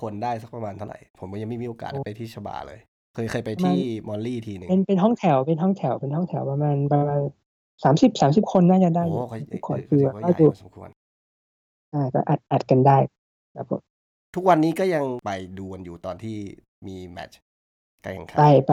[0.00, 2.78] คนได้สักประมาณเท่าไหร่ ผมก็ยังไม่มีโอกาสโอ้ไปที่ชบาเลย
[3.14, 7.20] เคยเคยไปประมาณที่มอลลี่ทีหนึ่งเป็นเป็นห้องแถวเป็นห้องแถวเป็นห้องแถวประมาณประมาณ
[7.84, 10.88] สามสิบสามสิบคนน่าจะได้โอ้อยู่ก็ทุกคนก็คือถือแบบว่าว่าใหญ่ดูพอสมควร
[11.94, 12.98] อ่าก็อัดอัดกันได้
[13.56, 13.80] ครับผม
[14.34, 16.36] ทุกวันนี้ก็ยังไปดูกันอยู่ตอนที่
[16.86, 17.38] มีแมตช์
[18.04, 18.70] การแข่งขันไปไป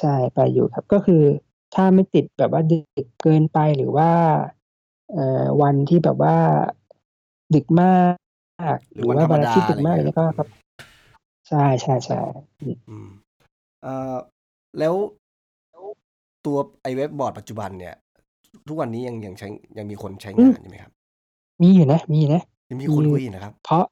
[0.00, 1.22] ใช่ไปอยู่ครับก็คือ
[1.74, 4.10] ถ้าไม่ติดแบบว่าดึกเกินไปหรือว่า
[5.12, 6.36] เอ่อวันที่แบบว่า
[7.54, 8.14] ดึกมาก
[8.92, 10.48] หรือวันธรรมวันดาอาทิตย์อะดึไรกมากอะไรเงี้ยเงี้ยก็ครับ
[11.48, 12.20] ใช่ใช่ใช่
[12.60, 13.08] อืมอืม
[13.82, 14.14] เอ่อ
[14.78, 14.94] แล้ว
[16.46, 17.94] ตัวไอเว็บบอร์ดปัจจุบันเนี่ย
[18.68, 20.92] ทุกวันนี้ยังยังใช้ยังมีคนใช้งานอยู่ไหมครับ
[21.62, 23.84] มีอยู่นะ มีอยู่นะยังมีคนคุยอยู่นะครับ เพราะ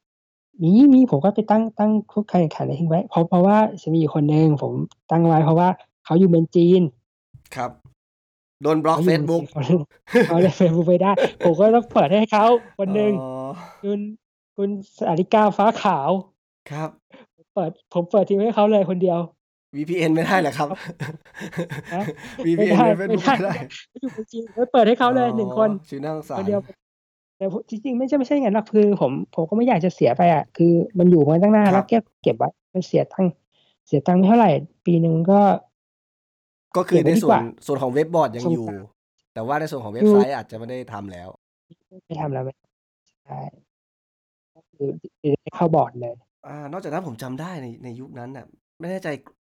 [0.62, 4.72] มีมีผมก็ไปตั้งตั้งคุกใครแข่งขันอะไรทิ้งไว้เพราะเพราะว่าจะมีอยู่คนหนึ่งผม
[5.11, 5.68] ตั้งไว้เพราะว่า
[6.05, 6.83] เขาอยู่เมืองจีน
[7.57, 7.70] ครับ
[8.62, 9.62] โดนบล็อกเขาอเฟยู่ซเมืองบุ๊กจีนเขา
[10.29, 11.12] เขาเลยเฟซบุ๊กไปได้
[11.44, 12.44] ผมก็ต้องเปิดให้เขา
[12.79, 13.31] คนหนึ่งอ๋อ
[13.83, 13.98] คุณ
[14.57, 16.11] คุณสาริกาฟ้าขาว
[16.70, 16.88] ครับ
[17.55, 19.18] เปิดผมเปิดทิ้งไว้ให้เขาเลยคนเดียว
[19.77, 20.68] VPN ไม่ได้เหรอครับ
[21.94, 22.03] ฮะ
[22.44, 23.53] ไม่ VPN ได้ในไม่ Facebook ได้
[23.90, 26.61] ไม่ได้อยู่เมืองจีนไม่เปิดให้เขาเลยหนึ่งคนอ๋อชื่อน่าสงสาครนเดียว
[27.38, 33.33] แต่ผมจริงๆไม่ใช่ไม่ใช่อย่างนั้นหรอกคือผมผมก็ไม่อยากจะเสียไปอะคือมันอยู่มาตั้งนานแล้วเก็บเก็บไว้มันเสียตังค์
[33.87, 34.51] เสียตังค์ไม่เท่าไหร่
[34.87, 35.40] ปีหนึ่งก็
[36.76, 38.82] ก็คือเก็บไว้ในดีส่กวนว่าส่วนของเว็บบอร์ดยังส่วนอยู่กลาง
[39.35, 41.28] แต่ว่าในส่วนของเว็บไซต์อาจจะไม่ได้ทำแล้ว
[42.06, 42.54] ไม่ทำแล้วไม่
[43.26, 43.40] ใช่
[44.54, 44.88] ก็คือ
[45.42, 46.14] ได้เข้าบอร์ดเลย
[46.46, 48.46] อ่านอกจากนั้นผมจำได้ในในยุคนั้นน่ะ
[48.80, 49.08] ไม่แน่ใจ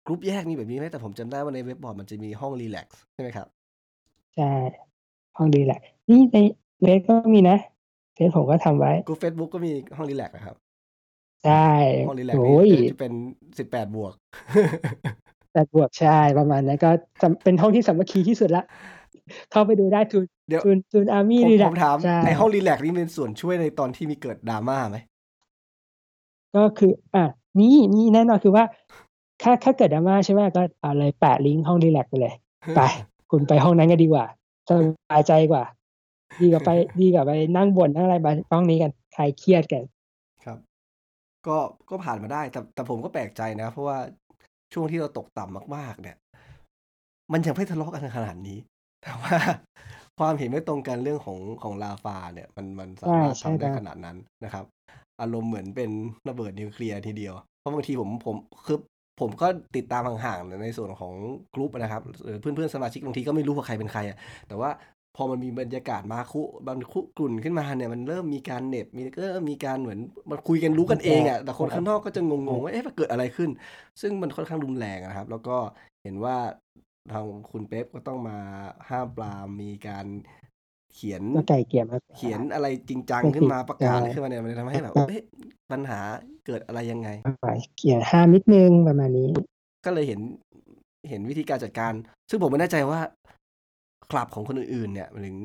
[0.05, 3.47] กรุ๊ปแยกมีแบบนี้ไหมแต่ผมจำได้ว่าในเว็บบอร์ดมันจะมีห้อง relax ใช่ไหมครับ
[4.36, 4.51] ใช่
[5.38, 5.79] ห้องดีแหละ
[6.10, 6.38] นี่ใน
[6.79, 7.58] เฟซก็มีนะ
[8.15, 10.55] เฟซผมก็ทำไว้กรุ๊ปเฟซบุ๊กก็มีห้อง relax นะครับ
[11.45, 11.69] ใช่
[12.08, 13.13] ห้อง relax โอ้ยนี่จะเป็น
[13.58, 14.13] สิบแปดบวก
[15.51, 16.89] แต่บวกใช่ประมาณนั้นก็
[17.21, 18.63] จำเป็นห้องที่สามัคคีที่สุดละ
[19.51, 24.97] เข้าไปดูได้ Toon เดี๋ยว Toon Toon Army relax ผมถามใช่ไอห้อง relaxแลกซ์นี่เป็นส่วนช่วยในตอนที่มีเกิดดราม่าไหม
[26.55, 27.23] ก็คืออะ
[27.59, 28.65] นี่นี่แน่นอนคือว่า
[29.41, 32.33] ถ้าถ้าเกิดดราม่าใช่ไหมก็เอาเลยแปะลิงก์ห้องรีแลกซ์ไปเลย
[32.75, 32.81] ไป
[33.31, 34.25] คุณไปห้องนั้นก็ดีกว่า
[34.69, 34.71] ส
[35.12, 35.63] บายใจกว่า
[36.41, 36.69] ดีกว่าไป
[37.01, 39.83] ดีกว่าไปนั่งบ่นนั่งอะไรไปห้องนี้กันใครเครียดกัน
[40.43, 40.57] ครับ
[41.47, 41.57] ก็
[41.89, 43.97] ก็ผ่านมาได้ แต่แต่ผมก็แปลกใจนะ เพราะว่า
[44.73, 46.17] ช่วงที่เราตกต่ำมาก ๆ เนี่ย
[47.32, 48.58] มันยังไม่ทะเลาะกันขนาดนี้
[49.01, 49.38] แต่ว่า
[50.19, 54.65] ความเห็นไม่ตรงกันเรื่องของของลาฟาเนี่ย มันมันสามารถใช่ทำได้ใช่ขนาดนั้นนะครับ
[55.21, 55.91] อารมณ์เหมือนเป็น
[56.29, 58.77] ระเบิดนิวเคลียร์ทีเดียว เพราะบางทีผมผมคือ
[59.19, 61.13] ผมก็ติดตามห่างๆในส่วนของ
[61.53, 64.69] กลุ่มนะครับหรือเพื่อนๆสมาชิกบางทีก็ไม่รู้ว่าใครเป็นใครอะแต่ว่า
[65.15, 73.50] พอมันมีบรรยากาศมาคุบันคุกลุ่นขึ้นมาเนี่ยมันเริ่มมีการเหน็บมีก็เริ่มมีการเหมือนมันคุยกันรู้กันเองอะแต่คนข้างนอกก็จะงงๆว่าเอ๊ะมันเกิดอะไรขึ้น
[74.02, 75.58] ซึ่งมันค่อนข้างรุนแรงอะนะครับ แล้วก็
[76.04, 76.38] เห็นว่า
[77.12, 78.38] ทางคุณเป๊ปก็ต้องมา
[78.89, 80.06] ห้ามปรามมีการ
[80.93, 85.22] เขียนก็ไก่เกลี่ยมาเขียนอะไรจริงจังไม่ขึ้นมาผิดประกาศใช่ขึ้นมาเนี่ยมันทำให้แบบเอ๊ะ
[85.72, 86.00] ปัญหา
[86.45, 87.10] เกิดอะไรยังไง
[87.41, 89.30] ไปเขียนห้ามนิดนึงประมาณนี้
[89.86, 90.19] ก็เลยเห็น
[91.10, 91.93] เห็นวิธีการจัดการ
[92.30, 93.00] ซึ่งผมไม่แน่ใจว่า
[94.12, 95.38] คลับของคนอื่นๆเนี่ยหรือ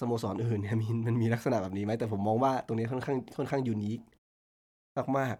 [0.00, 4.00] สโมสรอื่นเนี่ยมีมันมีลักษณะแบบนี้ไหมแต่ผมมองว่าตรงนี้ค่อนข้างค่อนข้างยูนิค
[5.18, 5.36] มาก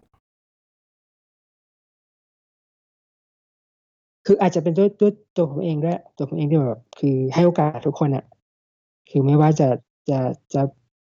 [4.27, 8.25] คืออาจจะเป็นด้วยด้วยตัวผมเองด้วยตัวผมเองที่แบบคือให้โอกาสทุกคนอะ
[9.11, 9.69] คือไม่ว่าจะ
[10.11, 10.19] จะ
[10.55, 10.63] จะ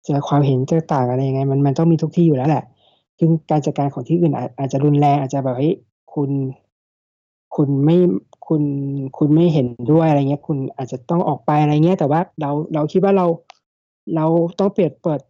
[0.09, 2.65] จะความเห็นจะต่างอะไรยังไง มันมันต้องมีทุกที่อยู่แล้วแหละ
[3.19, 5.75] ซึ่งการจัดการของที่อื่นอาจอาจจะรุนแรงอาจจะแบบเฮ้ย
[6.15, 6.31] คุณ
[7.57, 7.97] คุณไม่
[8.49, 8.63] คุณ
[9.19, 13.27] คุณไม่เห็นด้วยอะไรเงี้ย คุณอาจจะต้องออกไปอะไรเงี้ย แต่ว่าเราเราคิดว่าเรา
[14.15, 14.27] เรา
[14.59, 15.21] ต้องเปิดเปิด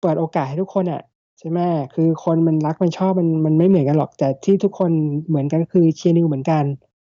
[0.00, 1.02] เปิดโอกาสให้ทุกคนอะ
[1.38, 1.58] ใช่ไหม
[1.94, 4.90] คือคนมันรักมันชอบมันมันไม่เหมือนกันหรอก แต่ที่ทุกคน
[5.28, 6.64] เหมือนกันคือเชียร์นิวเหมือนกัน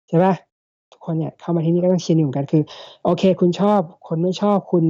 [0.08, 0.34] ใช่ปะ
[0.92, 2.62] ทุกคนเนี่ยเข้ามาที่นี่ก็ต้องเชียร์นิวเหมือนกันคือ
[3.04, 4.84] โอเค คุณชอบ คนไม่ชอบคุณ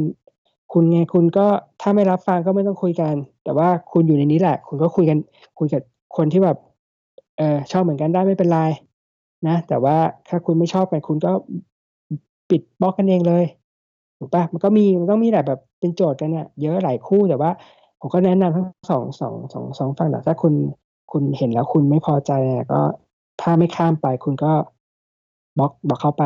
[0.72, 1.46] คุณไงคุณก็
[1.80, 5.18] ถ้าไม่รับฟังก็ไม่ต้องคุยกัน แต่ว่าคุณอยู่ในนี้แหละ คุณก็คุยกัน
[5.58, 5.82] คุยกับ
[6.16, 6.56] คนที่แบบ
[7.38, 8.58] เออชอบเหมือนกันได้ไม่เป็นไร
[9.48, 9.96] นะ แต่ว่า
[10.28, 11.32] ถ้าคุณไม่ชอบกันคุณก็
[12.50, 13.44] ปิดบล็อกกันเองเลย
[14.18, 17.50] ถูกปะมันก็มีมันต้องมีแหละแบบเป็นโจทย์กันเนี่ยเยอะหลายคู่แต่ว่า
[18.00, 20.54] ผมก็แนะนำทั้งสองสองสองสองฝั่งแต่ถ้าคุณ
[21.12, 22.80] คุณเห็นแล้วคุณไม่พอใจเนี่ยก็
[23.42, 24.52] ถ้าไม่ข้ามไปคุณก็
[25.58, 26.24] บล็อกบล็อกเข้าไป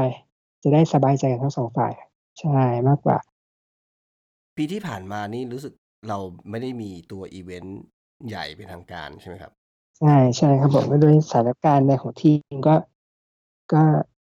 [0.63, 1.93] จะได้สบายใจกันทั้งสองฝ่าย
[2.41, 5.73] ใช่มากกว่าๆปีที่ผ่านมานี่รู้สึก
[6.09, 6.19] เรา
[6.51, 7.81] ไม่ได้มีตัวอีเวนต์
[8.29, 9.53] ใหญ่เป็นทางการใช่ไหมครับ
[10.01, 12.75] ใช่ใช่ครับผมก็ด้วยสถานการณ์ในของทีมก็
[13.73, 13.83] ก็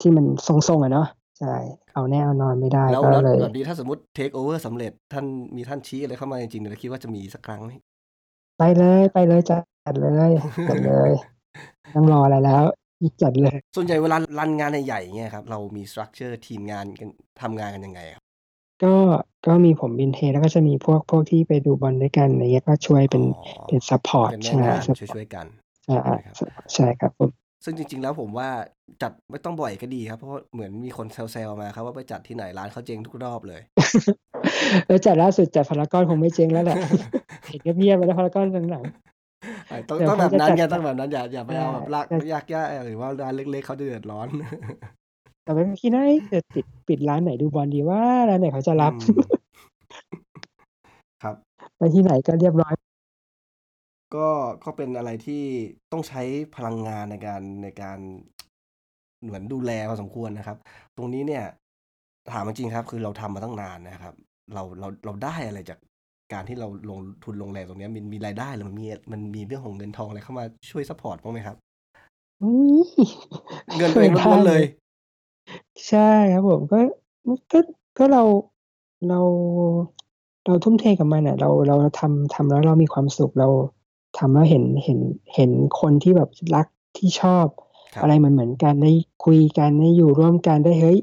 [0.01, 1.07] ที่มันทรงๆอะเนาะ
[1.39, 1.55] ใช่
[1.93, 7.71] เอาแน่เอานอนไม่ได้แล้วก็แล้วเลยแบบนี้ถ้าสมมติเทคโอเวอร์สำเร็จท่านมีท่านชี้อะไรเข้ามาจริงๆเนี่ยเราคิดว่าจะมีสักครั้งไหม
[8.59, 10.31] ไปเลยไปเลยจัดเลย
[10.69, 11.11] จัดเลย
[11.95, 12.63] ต้องรออะไรแล้ว
[13.23, 17.09] จัดเลย ส่วนใหญ่เวลา run งานใหญ่ๆเงี้ยครับ เรามี structure ทีมงานกัน
[17.41, 18.23] ทำงานกันยังไงครับ
[18.83, 18.95] ก็
[19.45, 25.45] ก็มีผมบินเทแล้วก็จะมีพวกพวกที่ไปดูบอลด้วยกันอะไรเงี้ยก็ช่วยเป็นอ๋อเป็น support เป็นแม่ใช่งาน support ช่วยๆกัน
[25.85, 26.35] ใช่นะครับ
[26.73, 27.29] ใช่ครับผม
[27.63, 28.49] ซึ่งจริง ๆ แล้วผมว่า
[29.01, 33.61] จัดไม่ต้องบ่อยก็ดีครับ เพราะว่าเหมือนมีคนแซวๆมาครับว่าไปจัดที่ไหนร้านเขาเจ๊งทุกรอบเลย
[34.87, 36.77] แล้วจัดล่าสุดจัดพารากอนคงไม่เจ๊งแล้วแหละ
[37.47, 38.83] เห็นเงียบๆไปแล้วพารากอนหลัง
[39.89, 49.07] ต้องเดี๋ยวต้องแบบนั้นเขาจะไงจัดต้องแบบนั้นอย่าอย่าไปเอาแบบลากใช่ยากๆหรือว่าร้านเล็กๆเขาจะเดือดร้อนๆแต่ไม่คิดนะจะปิดปิดร้านไหนดูบอลดีว่าร้านไหนเขาจะรับอืม
[51.23, 51.35] ครับ
[51.77, 52.73] ไปที่ไหนก็เรียบร้อย
[54.15, 54.27] ก็
[54.63, 55.43] ก็เป็นอะไรที่
[55.91, 56.21] ต้องใช้
[56.55, 57.99] พลังงานในการในการ
[59.21, 60.57] เหมือนดูแลพอสมควรนะครับ
[60.97, 61.43] ตรงนี้เนี่ย
[62.31, 64.13] ถามจริงๆครับคือเราทำมาตั้งนานนะครับ
[64.53, 65.79] เราเราเราได้อะไรจาก
[66.33, 71.57] การที่เราลงทุนลงแรงตรงเนี้ยมันมีรายได้หรือมันมีมันมีเรื่องของเงินทองอะไรเข้ามาช่วยซัปพอร์ตบ้างไหมครับ?
[72.41, 72.45] อื
[72.77, 72.81] ม
[73.77, 74.63] เงินตัวเองไม่ได้ล้วนๆเเลลยย
[75.87, 75.99] ใช่
[76.31, 76.77] ครับผมก็
[77.25, 77.59] อือก็
[77.97, 78.21] ก็เรา
[79.05, 79.15] เรา
[80.45, 83.47] เราทุ่มเทกับมันอะเราเราทำทำแล้วเรามีความสุขเรา
[84.17, 84.99] ทำแล้วเห็นเห็น
[85.35, 87.47] เห็นคนที่แบบรักที่ชอบ
[87.95, 88.91] ครัอะบไรเหมือนๆกันได้
[89.25, 90.99] คุยกันได้อยู่ร่วมกันได้เฮ้ย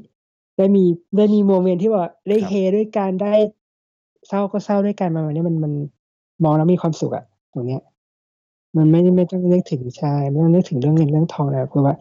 [0.57, 0.85] ได้มี
[1.17, 3.33] ได้มีโมเมนต์ที่แบบได้ครัเฮบด้วยกันได้
[4.27, 5.73] เศร้าก็เศร้าด้วยกันประมาณนี้มันมัน
[6.43, 7.81] มองแล้วมีความสุขอะตรงเนี้ย
[8.77, 11.95] มันไม่ไม่ต้องนึกถึงใช่ไม่ต้องนึกถึงเรื่องเงินเรื่องทองแล้วคือว่า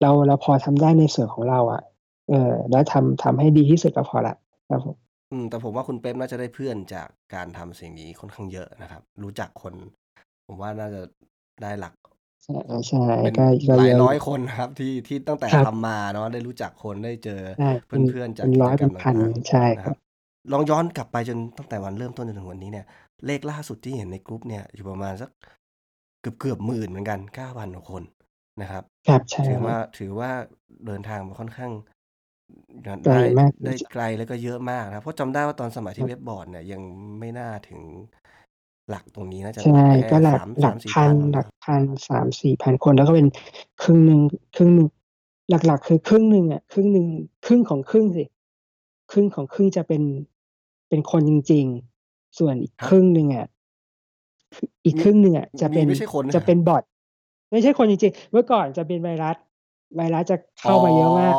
[0.00, 1.82] เราเราพอทำได้ในส่วนของเราอะ
[2.28, 4.36] เออ แล้วทำทำให้ดีที่สุดก็พอแล้ว
[4.68, 4.96] ครับผม
[5.30, 9.74] อืมแต่ผมว่าคุณเป๊ปน่าจะได้เพื่อนจากการทำสิ่งนี้ค่อนข้างเยอะนะครับ รู้จักคน
[10.52, 11.02] ผมว่าน่าจะ
[11.62, 11.94] ได้หลัก
[12.88, 19.16] ใช่เป็นๆก็ก็หลาเยอะอยร้อยู่ยคนนะครับ ที่ที่ตั้งแต่ครับทำมาเนาะได้รู้จักคนได้เจอใช่เเป็นพื่อนๆจเาปก็นกิจ100เปกร็รนมตพัน่าง
[19.48, 19.96] ใช่ๆนะครครัับบ
[20.52, 22.86] ลองย้อนกลับไปจนตั้งแต่วันเริ่มต้นจนถึงวันนี้เนี่ย
[23.26, 25.30] เลขล่าสุดที่เห็นในกรุ๊ปเนี่ย อยู่ประมาณสัก
[26.20, 28.02] เกือบๆ10,000เหมือนกัน9,000กว่าคน
[28.62, 30.30] นะครับครับใช่ถือวครั่าบถือว่า
[30.86, 31.72] เดินทางมาค่อนข้าง
[32.96, 36.82] งไกลได้มากจได้ริงๆไกลแล้วก็เยอะมากนะครับเพราะจำได้ว่าตอนสมัยทคี่รัเวบ็บบอร์ดเนี่ยยัง
[37.20, 37.80] ไม่น่าถึง
[38.92, 43.26] หลักตรงนี้น่าจะใช่แค่ก็หลัสกามสหลัามสี่กพันพันหลนัะกพัน3-4,000คนแล้วก็เป็น
[43.82, 44.20] ครึ่งหนึ่ง
[44.56, 44.88] ครึ่งหนึ่ง
[45.50, 47.06] หลัก ๆ คือครึ่งหนึ่งอะครึ่งหนึ่ง
[47.46, 48.24] ครึ่งของครึ่งสิ
[49.10, 50.02] ครึ่งของครึ่งจะเป็น
[50.88, 51.64] เป็นคนจริง
[52.02, 52.92] ๆ ส่วนอีกฮคะ?
[52.92, 53.46] รึ่งหนึ่งอะ
[54.54, 56.48] คอีกมีครึ่งหนึ่งอะจะมเปี็นไม่ใช่คนด้วจยะเหรเอ?
[56.48, 56.82] ป็นบอต
[57.50, 59.36] ไม่ใช่คนจริงๆเมื่อก่อนจะเป็นไวรัส
[59.96, 61.34] ไวรัสจะเอข๋อ้ามาเยอะมาก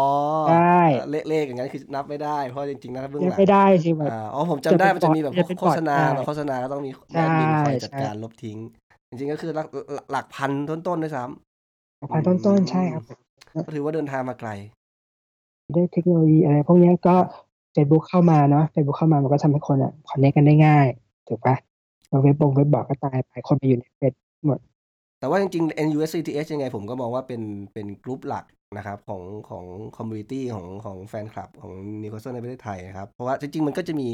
[0.50, 8.58] ใช่เออเลขๆอย่างงั้นคือนับไม่ได้ เพราะจริงๆแล้วเบื้อยงังหลังไม่ได้สิแบอาบอ๋อผมจจะำไเดป้็นบอตมันจะมีแบบพจวะกเป็นบอตโฆษณาได้มาโฆษณาก็ต้องมีใชแอ่ดมินคอยจัดใช่การลบทิ้ง
[9.10, 11.24] จริงๆก็คือหลักลลหลักพันต้นๆด้วยซ้
[11.98, 13.20] หลักำอพืันต้นๆใช่มครับผม
[13.54, 14.50] กก็็ถือว่าเดินทางมาไกล
[15.76, 17.28] ด้วยเทคโนโลยีอะไรพวกเนี้ยก็ครับ
[17.74, 20.88] เฟซบุ๊กเข้ามาเนาะเฟซบุ๊กเข้ามามันก็ทำให้คนอะคอนเน็กกันได้ง่าย
[21.28, 21.56] ถูกเปล่า?
[22.10, 24.14] แล้วเว็บบงเว็บบอร์ดก็ตายไปคนไปอยู่ในเฟซ
[24.46, 24.60] หมด
[25.24, 27.42] แต่ว่าจริงๆ NUSCTH ยังไงผมก็มองว่าเป็น
[27.74, 28.46] เป็นกรุ๊ปหลัก
[28.78, 29.66] นะครับของของ
[29.98, 34.08] community ของของแฟนคลับของ Newcastle ในประเทศไทยนะครับ เพราะว่าจริงๆ มันก็จะมี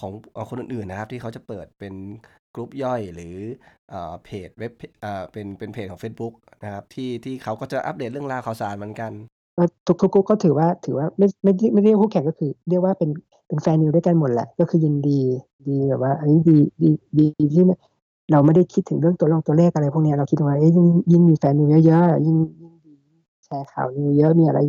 [0.00, 0.12] ของ
[0.50, 1.94] คนอื่นๆนะครับ ที่เขาจะเปิดเป็น
[2.54, 3.34] กรุ๊ปย่อยหรือ
[3.90, 9.12] เอ่อเพจเว็บเพอ่าเป็นเป็นเพจของเฟซบุ๊กนะครับที่ที่เขาก็จะอัปเดตเรื่องราวข่าวสารเหมือนกัน
[9.86, 13.10] ทุกทุกกรุ๊ปก็ถือว่าถือว่าไม่ไม่ไม่ได้เรียกว่าคู่แข่งก็คือ เรียกว่าเป็น
[13.46, 15.20] เป็นแฟนนิวด้วยกันหมดแหละ ก็คือยินดี
[15.68, 17.64] ดีแบบว่าเฮ้ดีดีดีที่
[18.30, 22.92] เราไม่ได้คิดถึงเรื่องตัวลงตัวเลขอะไรพวกเนี้ยเราคิดว่าเอ๊ะยิ่งยิ่งมีแฟนนิวเยอะๆอะยิ่งยิ่งดี
[23.44, 24.60] แชร์ข่าวนิวเยอะมีอะไร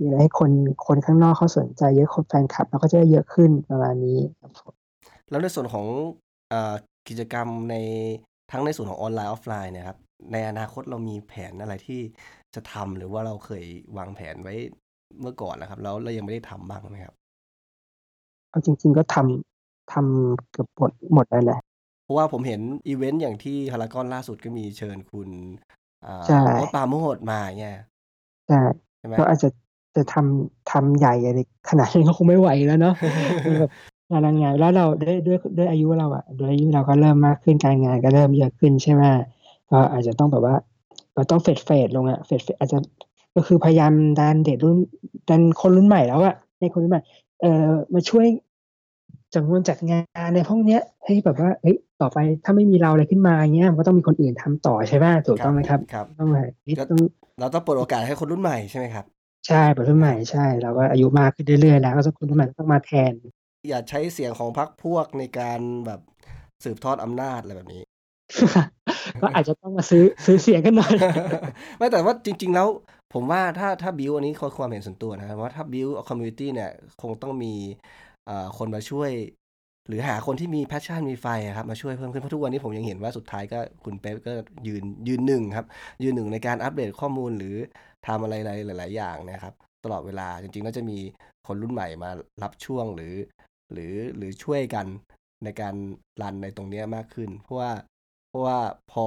[0.00, 0.50] มีอะไรให้คน
[0.86, 4.74] คนข้างนอกเขาสนใจเยอะคนแฟนคลับเราก็จะได้เยอะขึ้นประมาณนี้ครับผม
[5.30, 5.86] แล้วในส่วนของ
[6.52, 6.74] อ่า
[7.08, 7.76] กิจกรรมใน
[8.50, 9.98] ทั้งในส่วนของออนไลน์ออฟไลน์เนี่ยครับ
[10.32, 12.00] ในอนาคตเรามีแผนอะไรที่
[12.54, 13.64] จะทำหรือว่าเราเคย
[13.96, 14.54] วางแผนไว้
[15.20, 17.14] เมื่อก่อนอะครับ แล้วเรายังไม่ได้ทำบ้างไหมครับ?
[18.50, 21.58] เอาจริง ๆ ก็ทำทำเกือบหมดหมดแล้วแหละ
[22.08, 25.28] เพราะว่าผมเห็นอิเวนต์อย่างที่พารากอนล่าสุดก็มีเชิญคุณ
[26.04, 27.76] อ่ใชาโอ๊ต่ปราโมชมาอย่างเงี้ย
[28.48, 28.60] ใช่
[28.98, 29.14] ใช่ไหม?
[29.18, 29.48] ก็อาจจะ
[29.96, 31.38] จะทำทำใหญ่อะไร
[31.70, 32.94] ขนาดนั้นก็คงไม่ไหวแล้วเนาะ
[33.44, 33.70] คือแบบ
[34.10, 39.02] งานงานแล้วเราด้วยด้วยด้วยอายุเราอะด้วยอายุเราก็เริ่มมากขึ้นการงานก็เริ่มเยอะขึ้นใช่ไหม
[39.70, 40.56] ก็อาจจะต้องแบบว่า
[41.14, 42.78] เราต้องเฟดๆลงอะเฟดๆอาจจะ
[43.34, 44.76] ก็คือพยายามดันเด็กรุ่น
[45.28, 47.02] ดันคนรุ่นใหม่แล้วอะให้คนรุ่นใหม่
[47.40, 48.26] เอ่อมาช่วย
[49.34, 55.80] จัดงงจัดงานอะไรพวกเนี้ยให้แบบว่าเฮ้ยต่อไปถ้าไม่มีเราอะไรขึ้นมาอย่างเงี้ยมันก็ต้องมีคนอื่นทำต่อใช่เปล่าถูกครต้ับองไหมครับ?
[55.92, 57.00] ครับต้องหาเฮ้ยก็ต้อง
[57.40, 59.04] เราต้องเปิดโอกาสให้คนรุ่นใหม่ใช่ไหมครับ?
[59.46, 63.12] ใช่เด็กรุ่นใหม่ใช่เราก็อายุมากขึ้นเรื่อยๆแล้วก็ต้องคนรุ่นใหม่ต้องมาแทน
[63.68, 66.00] อย่าใช้เสียงของพรรคพวกในการแบบ
[66.64, 67.82] สืบทอดอำนาจอะไรแบบนี้
[69.22, 70.94] ก็อาจจะต้องมาซื้อซื้อเสียงกันหน่อย
[71.78, 72.68] ไม่แต่ว่าจริง ๆ แล้ว
[73.14, 76.70] ผมว่าถ้าถ้า build อันนี้คือความเห็นส่วนตัวนะครับว่าถ้า build community เนี่ย
[77.02, 78.07] คงต้องมีอ่า
[78.58, 79.10] คนมาช่วย
[79.88, 84.32] หรือหาคนที่มี passion มีไฟครับมาช่วยเพิ่มขึ้นเพราะทุกวันนี้ผมยังเห็นว่าสุดท้ายก็คุณเป๊ปก็
[84.66, 85.66] ยืนยืนหนึ่งครับ
[86.02, 87.56] ยืนหนึ่งในการอัปเดตข้อมูลหรือ
[88.06, 88.34] ทำอะไร
[88.66, 90.98] หลาย ๆ อย่างนะครับ ตลอดเวลาจริงๆน่าจะมี
[91.46, 92.10] คนรุ่นใหม่มา
[92.42, 93.14] รับช่วงหรือ
[93.72, 94.86] หรือหรือช่วยกัน
[95.44, 95.74] ในการ
[96.22, 97.70] รันในตรงนี้มากขึ้น เพราะว่า
[98.28, 98.58] เพราะว่า
[98.92, 99.06] พอ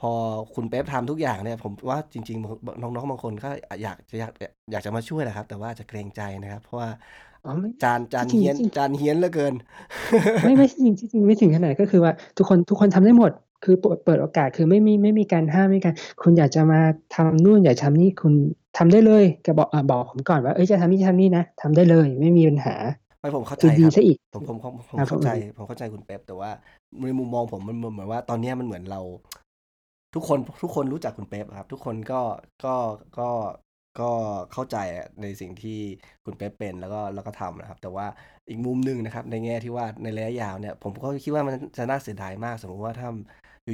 [0.00, 0.12] พอ
[0.54, 3.50] คุณเป๊ปทำทุกอย่างเนี่ย ผมว่าจริง ๆ น้องๆบางคนก็
[3.82, 4.32] อยากจะอยาก
[4.72, 6.88] อยากจะมาช่วยแหละครับ แต่ว่าจะเกรงใจนะครับ เพราะว่า
[7.44, 9.54] อ๋อไม่จานจานที่เฮี้ยนจริงๆจานเฮี้ยนเหลือเกิน
[10.44, 13.32] ไม่ไม่ที่จริงที่จริงไม่ถึงขนาดก็คือว่าทุกคนทุกคนทำได้หมด
[13.64, 16.80] คือเปิดเปิดโอกาสคือไม่มีไม่มีการห้ามไม่มีการคุณอยากจะมา
[17.14, 18.32] ทำนู่นอยากทำนี่คุณ
[18.78, 22.74] ทำได้เลยแต่บอกอ่าบอกผมก่อนว่าเฮ้ยจะทำนี่จะทำนี่นะทำได้เลยไม่มีปัญหา
[23.20, 26.50] ไม่ผมเข้าใจคือดีครับซะอีกผมผมผมผมครับเข้าใจผมผมเข้าใจคุณเป๊ปแต่ว่า
[27.00, 29.00] ในมุมมองผมมันเหมือนเหมือนว่าตอนเนี้ยมันเหมือนเรา
[30.14, 32.20] ทุกคนทุกคนรู้จักคุณเป๊ปอะครับ ทุกคนก็
[32.64, 32.74] ก็
[33.18, 33.28] ก็
[33.98, 34.10] ก็
[34.52, 35.78] เข้าใจอะในสิ่งที่
[36.24, 38.06] คุณเป๊ปเป็นแล้วก็แล้วก็ทำนะครับ แต่ว่า
[38.48, 43.08] อีกมุมหนึ่งนะครับ ในแง่ที่ว่าในระยะยาวเนี่ย ผมก็คิดว่ามันจะน่าเสียดายมาก สมมติว่าถ้า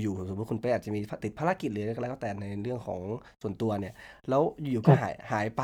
[0.03, 3.01] อยู่ๆสมมติคุณเป๊ปอาจจะมีติดภารกิจหรืออะไรก็แล้วแต่ในเรื่องของ
[3.43, 3.95] ส่วนตัวเนี่ย
[4.29, 5.63] แล้วอยู่ๆครัก็บหายหายไป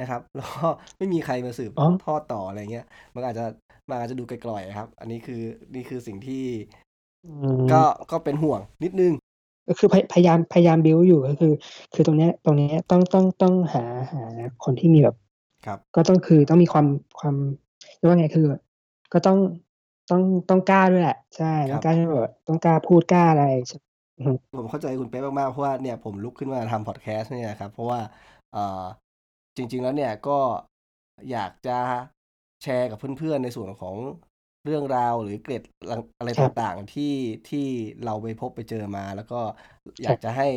[0.00, 0.66] นะครับ แล้วก็
[0.98, 3.44] ไม่มีใครมาสืบอ๋อทอดต่ออะไรเงี้ยมันอาจจะ
[3.88, 5.42] มันอาจจะดูไกลๆครับ อันนี้คือ
[5.74, 6.44] นี่คือสิ่งที่
[7.24, 7.28] อื
[7.70, 9.12] มก็ก็เป็นห่วงนิดนึง
[9.68, 11.52] ก็คือพยพยายามพยายามบิวอยู่ก็คือ
[11.94, 14.22] คือตรงเนี้ยตรงเนี้ยต้องต้องต้องหาหา
[14.64, 15.16] คนที่มีแบบ
[15.66, 16.86] ครับ ก็ต้องคือต้องมีความ
[17.18, 17.36] ความ
[17.96, 18.46] เรียกว่าไงคือ
[19.12, 19.38] ก็ต้อง
[20.10, 23.78] ต้องต้องกล้าด้วยแหละใช่คต้รัอบงกล้าที่แบบต้องกล้าพูดกล้าอะไรใช่
[24.18, 28.00] อือฮึผมเข้าใจคุณเป๊ปมากๆเพราะว่าเนี่ยผมลุกขึ้นมาทำพอดแคสต์เนี่ยนะครับ เพราะว่า
[28.52, 28.82] เอ่อ
[29.56, 30.38] จริง ๆ แล้วเนี่ยก็
[31.30, 31.78] อยากจะ
[32.62, 33.96] แชร์กับเพื่อนๆในส่วนของ
[34.64, 35.62] เรื่องราวหรือเกร็ด
[36.18, 37.14] อะไรครับต่างๆที่
[37.48, 37.66] ที่
[38.04, 39.40] เราไปพบไปเจอมา แล้วก็
[40.02, 40.48] อคยารักบจะให้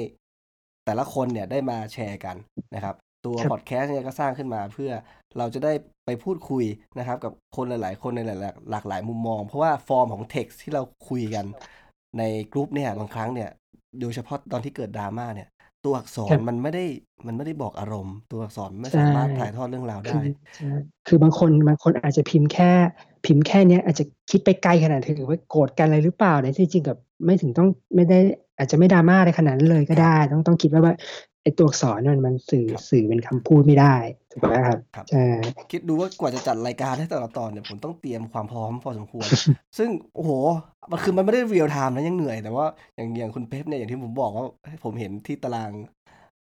[0.86, 2.36] แต่ละคนเนี่ยได้มาแชร์กัน
[2.76, 4.92] นะครับ ตัวครับพอดแคสต์เนี่ยก็สร้างขึ้นมาเพื่อ
[5.38, 5.74] เราจะได้
[6.06, 6.66] ไปพูดคุย
[6.98, 11.46] นะครับ กับคนหลาย ๆ คนในหลายๆหลากหลายมุมมอง เพราะว่าฟอร์มของเท็กซ์ที่เราคุยกัน
[12.18, 13.50] ในกลุ่มเนี่ยบางครั้งเนี่ย
[14.02, 15.50] โดยเฉพาะตอนที่เกิดดราม่าเนี่ย
[15.86, 16.84] ตัวอักษครัรบมันไม่ได้
[17.28, 20.14] มันไม่ได้บอกอารมณ์ ตัวอักษรไม่ใช่สามารถถ่ายทอดเรื่องราวคืได้อ
[20.56, 20.72] ใช่
[21.08, 22.72] คือบางคนบางคนอาจจะพิมพ์แค่
[23.26, 28.20] พิมพ์แค่เนี้ยอาจจะคิดไปไกลขนาดถึงว่าโกรธกันอะไรหรือเปล่าแต่ที่จริงกับไม่ถึงต้องไม่ได้
[28.58, 30.94] อาจจะไม่ดราม่าอะไรขนาดนั้นเลยก็ครับได้ ต้องต้องคิดว่าว่า
[31.46, 33.96] ไอ้ตัวอักษรมันมันสื่อครับสื่อเป็นคำพูดไม่ได้
[34.32, 35.26] ถูกไหมครับครับใช่
[35.72, 39.28] คิดดูว่ากว่าจะจัดรายการให้แต่ละตอนเนี่ยผมต้องเตรียมความพร้อมพอสมควร
[39.78, 40.32] ซึ่งโอ้โห
[40.92, 44.46] มันคือมันไม่ได้ real-time นะยังเหนื่อย แต่ว่าอย่างอย่างคุณเป๊ปเนี่ยอย่างที่ผมบอกว่า
[44.84, 45.72] ผมเห็นที่ตาราง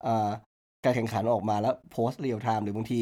[0.02, 0.28] เอ่อ
[0.85, 3.00] การแข่งขันออกมาแล้วโพสต์ real-time หรือบางที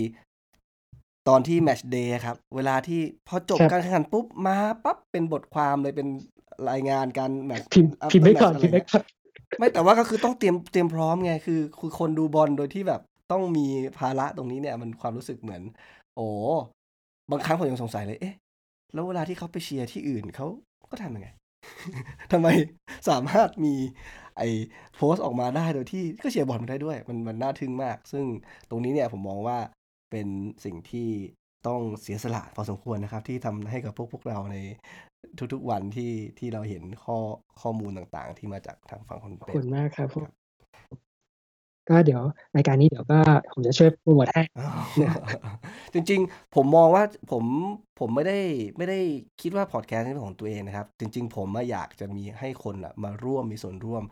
[1.29, 6.09] ตอนที่ match day ครับ เวลาที่พอจบครับการแข่งขันปุ๊บมาปั๊บเป็นบทความเลยเป็น
[6.71, 9.05] รายงานการแมตช์พิมพ์ after พิมพ์ไว้ก่อน match พิมพ์ไว้ก่อน
[9.59, 13.01] ไม่แต่ว่าก็คือต้องเตรียมเตรียมพร้อมไงคือคือคนดูบอลโดยที่แบบ
[13.33, 13.67] ต้องมี
[13.99, 15.63] ภาระตรงนี้เนี่ยมันความรู้สึกเหมือน
[16.17, 16.27] โอ้
[17.31, 18.35] บางครั้งผมยังสงสัยเลยเอ๊ะ
[18.93, 20.47] แล้วเวลาที่เขาไปเชียร์ที่อื่นเขา
[20.91, 21.29] ก็ทำยังไง
[22.33, 22.49] ทำไม
[23.09, 23.75] สามารถมี
[24.39, 24.49] ไอ้
[24.95, 28.25] โพสต์ออกมาได้โดยที่ก็เชียร์บอลมาได้ด้วย มันมันน่าทึ่งมาก ซึ่ง
[28.71, 29.59] ตรงนี้เนี่ยผมมองว่า
[30.11, 30.29] เป็น
[30.65, 31.09] สิ่งที่
[31.67, 34.57] ต้องเสียสละพอสมควรนะครับ ที่ทำให้กับพวกพวกเราใน
[35.53, 37.19] ทุกๆวันที่ที่เราเห็นข้อ
[37.61, 40.33] ข้อมูลต่างๆ ที่มาจากทางฝั่งคนขอบเป๊คุปณมากครับผมครับ
[41.89, 42.23] ก็เดี๋ยว
[42.57, 43.19] รายการนี้เดี๋ยวก็
[43.53, 44.65] ผมจะช่วยโปรโมทให้อ๋อ
[45.03, 45.23] นะครับ
[45.95, 47.45] จริงๆ ผมมองว่าผม
[48.01, 48.39] ผมไม่ได้
[48.77, 48.99] ไม่ได้
[49.41, 54.05] คิดว่าพอดแคสต์นี้เป็นของตัวเองนะครับ จริง ๆ ผมอะอยากจะมีให้คนอะมาร่วมมีส่วนร่วม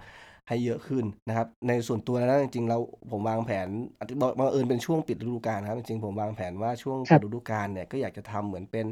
[0.48, 3.68] ให้เยอะขึ้นนะครับ ในส่วนตัวแล้วจริงๆแล้วผมวางแผน
[3.98, 8.86] อาจจะบังเอิญเป็นช่วงปิดฤดูกาลนะครับ จริงๆผมวางแผนว่าช่วงครัปิบดฤดูกาลเนี่ยก็อยากจะทำเหมือนเป็น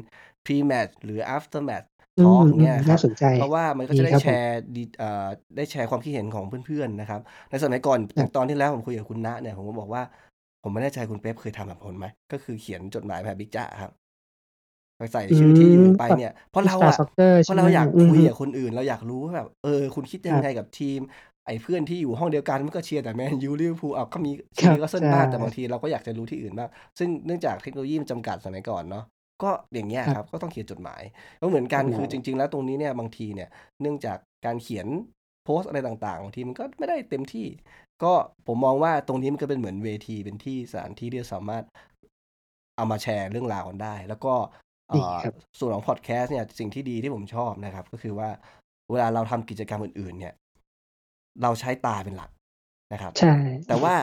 [0.45, 10.03] pre match หรือ after match อื talk มอย่างอืเงี้มยคน่ารับสนใจเพราะว่ามันก็ดีจะได้ครับแชผมร์ดีเอ่อได้แชร์ความคิดเห็นของเพื่อนๆนะครับ ในสมัยก่อนอครัย่าบงตอนที่แล้วผมคุยกับคุณณเนี่ยผมก็บอกว่า
[10.61, 13.91] ผมไม่แน่ใจคุณเป๊ปเคยทำแบบผมไหมก็คือเขียนจดหมายแบบบิ๊กจ๊ะครับ
[14.97, 20.99] ไปใส่อืชื่อที่อมยู่ไปแบบเนี่ยเพราะมิสเราเตอร์อะซ็อกเกอร์เพใช่ราะไหมเราอยากอือคุยฮึกับคนอื่น เราอยากรู้ว่าแบบเออ คุณคิดคยัรังบไงกับทีม
[21.45, 29.03] ไอ้เพื่อนที่อยู่ห้องเดียวกันมันก็เชียร์แต่แมนยูลิเวอร์พูลอ้าวก็มีคเชียรัร์บนิวคาสเซิลใช่บ้างแต่บางทีเราก็อยากจะรู้ที่อื่นบ้างซึ่งเนื่องจากเทคโนโลยีมันจำกัดสมัยก่อนเนาะ
[29.43, 31.01] ก็อย่างเงี้ยครับครับก็ต้องเขียนจดหมาย
[31.41, 33.49] ก็เหมือนกันจดหคืมาอยจริง ๆ แล้วตรงนี้เนี่ยบางทีเนี่ย
[33.81, 34.87] เนื่องจากการเขียน
[35.43, 37.47] โพสต์อะไรต่างๆบางทีมันก็ไม่ได้เต็มที่
[38.03, 38.13] ก็
[38.47, 41.63] ผมมองว่าตรงนี้มันก็เป็นเหมือนเวทีเป็นที่สถานที่ที่สามารถ
[42.75, 44.33] เอามาแชร์เรื่องราวกันได้ แล้วก็
[44.89, 48.29] เอ่ดีอครับส่วนของพอดแคสต์เนี่ยสิ่งที่ดีที่ผมชอบนะครับ ก็คือว่า
[48.91, 50.33] เวลาเราทำกิจกรรมอื่น ๆ เนี่ย
[51.41, 52.29] เราใช้ตาเป็นหลัก
[52.93, 53.33] นะครับ ใช่
[53.67, 53.95] แต่ว่า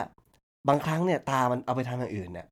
[0.67, 2.47] บางครั้งเนี่ย ตามันเอาไปทำอย่างอื่นเนี่ย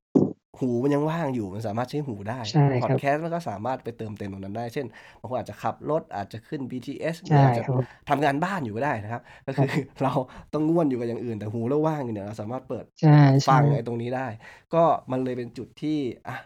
[0.58, 4.86] หูมันยังว่างอยู่มันสามารถใช้หูได้ใช่พอครัดบแคสต์มันก็สามารถไปเติมเต็มตรงนั้นได้ เช่น
[5.20, 9.70] บางคนอาจจะขับรถอาจจะขึ้น BTS หรือใช่อาจจะครับผมทำงานบ้านอยู่ก็ได้นะครับ ก็ครัคืบอ
[10.02, 10.12] เรา
[10.52, 13.10] ต้องง่วนอยู่กับอย่างอื่น แต่หูเราว่างอยู่เนี่ยเราสามารถเปิดใช่
[13.48, 14.26] ฟัใช่งไอ้ตรงนี้ได้
[14.74, 16.36] ก็มันเลยเป็นจุดที่อะ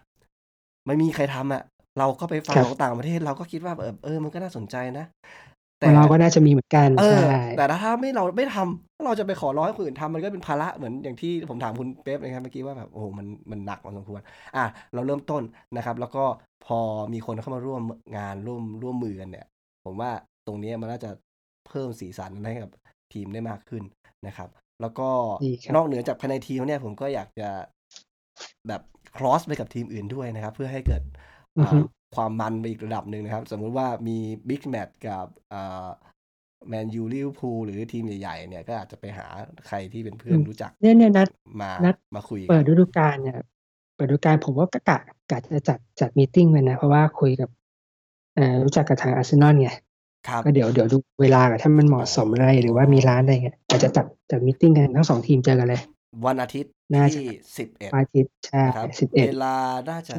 [0.87, 1.62] ไม่มีใครทำอะ
[1.99, 14.21] เราก็ไปฟังครับของต่างประเทศ เราก็คิดว่าเออเออมันก็น่าสนใจนะข แต่องเราก็น่าจะมีเหมือนกันเออใช่แต่ถ้าไม่เราไม่ทำถ้าเราจะไปขอร้องให้คนอื่นทำมันก็เป็นภาระเหมือนอย่างที่ผมถามคุณเป๊ปนะครับเมื่อกี้ว่าแบบโอ้โหมันมันหนักพอสมควร
[14.57, 14.64] อะ
[14.95, 15.43] เราเริ่มต้น
[15.77, 16.25] นะครับ แล้วก็
[16.67, 16.79] พอ
[17.13, 17.83] มีคนเข้ามาร่วม
[18.17, 19.46] งานร่วมร่วมมือกันเนี่ย
[19.85, 20.11] ผมว่า
[20.46, 21.11] ตรงเนี้ยมันน่าจะ
[21.69, 22.71] เพิ่มสีสันให้กับ
[23.13, 23.83] ทีมได้มากขึ้น
[24.27, 24.48] นะครับ
[24.81, 25.09] แล้วก็
[25.44, 27.48] ดีครับนอกเหนือจากภายในทีมเนี่ยผมก็อยากจะ
[28.69, 28.83] แบบ
[29.17, 31.02] cross ไปกับทีมอื่นด้วยนะครับ เพื่อให้เกิด
[31.59, 31.85] อือฮึอ่า
[32.15, 34.17] ความมันไปอีกระดับหนึ่งนะครับ สมมุติว่ามี
[34.48, 35.27] บิ๊กแมตช์กับ
[36.69, 39.27] แมนยูลิเวอร์พูลหรือทีมใหญ่ๆเนี่ยก็อาจจะไปหา
[39.67, 41.29] ใครที่เป็นเพื่อนรู้จักเนี่ยเนี่ยนัด
[41.61, 43.37] มานัดมาคุยกัเปินดฤดูกาลเนี่ย
[43.96, 44.98] เปิดฤดูกาลผมว่ากะกะ
[45.31, 47.48] กะจะจัดจัดมีตติงกันนะ เพราะว่าคุยกับ
[48.35, 49.71] เอ่อรู้จักกับทางอาร์เซนอลไง
[50.29, 55.81] ครับก็เดี๋ยวเดี๋ยวดูเวลาก่อนถ้ามันเหมาะสมอะไรหรือว่ามีร้านอะไรเงี้ยอาจจะจัดจัดมีตติงกันทั้งสองทีมเจอกันเลย
[56.27, 57.29] วันอาทิตย์น่าจะที่
[57.59, 59.56] สิบเอ็ดวันอาทิตย์ใช่นะครับสิบเอ็ดเวลา
[59.90, 60.17] น่าจะ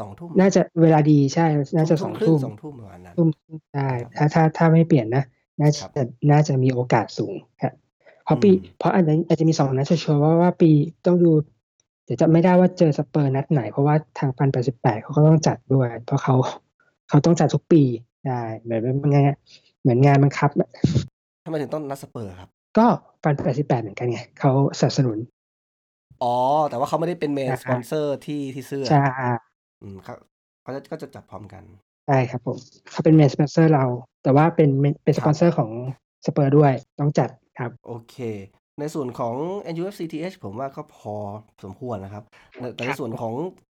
[0.00, 1.46] สองทุ่มน่าจะเวลาดีใช่
[1.76, 3.28] น่าจะสองครึ่ทุ่งมสองทุ่มประมาณนั้นทุ่ม
[3.74, 5.24] ใช่ครับถ้าถ้าถ้าไม่เปลี่ยนนะ
[5.60, 7.74] น่าครับจะน่าจะมีโอกาสสูงครับ
[8.24, 10.70] เพราะปีอืมเพราะอาจจะอาจจะมีสองนัดชัวร์ๆว่าว่าปี
[11.06, 11.30] ต้องดู
[12.04, 16.34] เดี๋ยวจะไม่ได้ว่าเจอสเปอร์นัดไหน เพราะว่าทาง Fun แปดสิบแปดเขาก็ต้องจัดด้วย เพราะเขา
[17.08, 17.82] เขาต้องจัดทุกปี
[18.24, 19.18] ใช่เหมือนเป็นไง
[19.82, 20.50] เหมือนงานบังคับ
[21.44, 22.86] ทำไมถึงต้องนัดสเปอร์ครับ ก็
[23.22, 25.18] Fun แปดสิบแปดเหมือนกันไงเขาสนับสนุน
[26.22, 26.34] อ๋อ
[26.70, 29.04] แต่ว่าเขาไม่ได้เป็น main อ่าสปอนเซอร์ที่ที่เสื้อใช่
[29.82, 30.14] อืมเขา
[30.62, 31.62] เขาจะก็จะจัดพร้อมกัน
[32.06, 32.56] ใช่ครับผม
[32.90, 33.84] เขาเป็น main sponsor เรา
[34.22, 34.70] แต่ว่าเป็น
[35.04, 35.70] เป็นสปอนเซอร์ของ
[36.26, 38.16] สเปอร์ด้วยต้องจัดครับ โอเค
[38.80, 39.34] ในส่วนของ
[39.74, 41.14] NUFCTH ผมว่าก็พอ
[41.64, 42.24] สมควรนะครับ
[42.58, 43.34] แต่แต่ในส่วนของ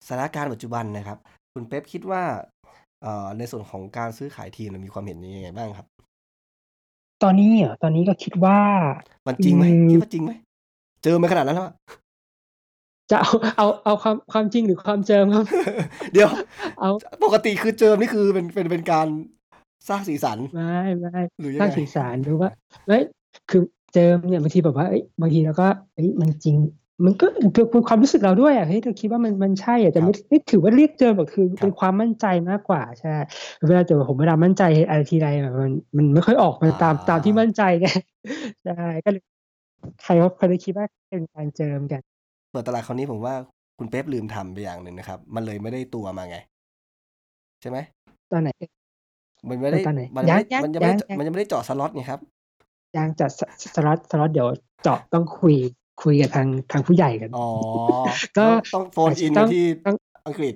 [0.07, 1.19] สถานการณ์ปัจจุบันนะครับ
[1.55, 2.23] คุณเป๊ปคิดว่า
[3.03, 5.87] เอ่อในส่วนของการซื้อขายทีมเนี่ยมีความเห็นยังไงบ้างครับ
[7.23, 8.59] ตอนนี้เหรอตอนนี้ก็คิดว่า
[9.27, 10.33] มันจริงไหมอืม คิดว่าจริงไหม
[11.03, 11.75] เจอมาขนาดนั้นแล้วอะ
[13.11, 15.45] จะเอาเอาเอาความความจริงหรือความเจิมครับ
[16.13, 16.31] เดี๋ยว
[16.81, 16.91] เอา
[17.25, 19.07] ปกติคือเจิมนี่คือเป็นเป็นเป็นการ
[19.89, 22.51] สร้างสีสันไม่ไม่หรือยัสร้างงไงสีสันดูว่า
[22.87, 23.03] เฮ้ย
[23.51, 26.57] คือเจิมเนี่ยบางทีแบบว่าเอ้ยบางทีเราก็เอ้ยมันจริง
[27.05, 33.11] มันก็คือคือความรู้สึกเราด้วยอะเฮ้ยเราคิดว่ามันมันใช่อะแต่ไม่ไม่ถือว่าเรียกเจิมหรอกคือเป็นความมั่นใจมากกว่าใช่
[33.67, 37.87] เวลาแต่ผมเวลามั่นใจอะไรทีไรแบบมันมันไม่ค่อยออกมาตามตามที่มั่นใจไง
[38.65, 39.23] ใช่ก็เลย
[40.03, 42.03] ใครเขาเคยคิดว่าเป็นการเจิมกัน
[42.51, 43.35] เปิดตลาดคราวนี้ผมว่า
[43.79, 46.37] คุณเป๊ปลืมทำไปอย่างหนึ่งนะครับ มันเลยไม่ได้ตัวมาไง
[47.61, 47.79] ใช่ไหม
[48.33, 48.51] ตอนไหน
[49.49, 52.21] มันไม่ได้ตอนไหนมันยังไม่ยังมันยังไม่ได้ยังมันยังไม่ได้เจาะสล็อตไงครับ
[52.97, 53.41] ยังจัดส
[53.75, 54.49] สล็อตสล็อตเดี๋ยว
[54.83, 55.55] เจาะต้องคุย
[56.03, 57.49] คุยกับทางทางผู้ใหญ่กัน อ๋อ
[58.39, 59.97] ก็ต้องต้องโฟนอินต้ไปองที่ต้อง
[60.27, 60.55] อังกฤษ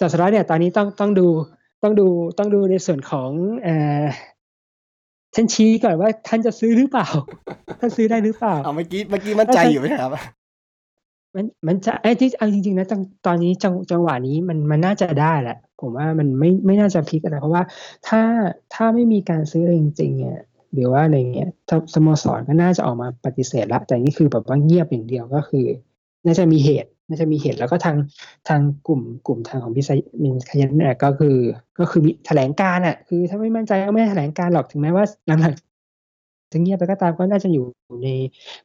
[0.00, 1.26] จัดสล็อตเนี่ยตอนนี้ต้องต้องดู
[1.82, 2.06] ต้องดู
[2.38, 3.30] ต้องดูในส่วนของ
[3.62, 4.04] เอ่อ
[5.34, 7.08] ท่านชี้ก่อนว่าท่านจะซื้อหรือเปล่า
[7.80, 10.10] ท่านซื้อได้หรือเปล่าเอาเมื่อกี้เมื่อกี้มั่นใจถ้าอยู่ไหมครับ
[11.34, 17.62] มันมันจะไอ้ที่เอาจริง ๆ นะจังตอนนี้จังจังหวะนี้มันมันน่าจะได้แหละ ผมว่ามันไม่ไม่น่าจะพลิกอะไรเพราะว่า
[18.08, 18.20] ถ้า
[18.74, 20.40] ถ้าไม่มีการซื้ออะไรจริงๆเนี่ย
[20.72, 25.66] หรือว่าอะไรเงี้ยถ้าสโมสรก็น่าจะออกมาปฏิเสธละ แต่นี่คือแบบว่าเงียบอย่างเดียวก็คือ
[26.24, 27.96] น่าจะมีเหตุน่าจะมีเหตุแล้วก็ทาง
[28.48, 29.90] ทางกลุ่มกลุ่มทางของพี่ไซ
[30.22, 31.36] บินนาห์ยานเนี่ยก็คือ
[31.78, 37.64] ก็คือมีแถลงการณ์อะ คือถ้าไม่มั่นใจก็ไม่แถลงการณ์หรอกถึงแม้ว่าหลังๆจะเงียบไปก็ตามก็น่าจะอยู่
[38.04, 38.08] ใน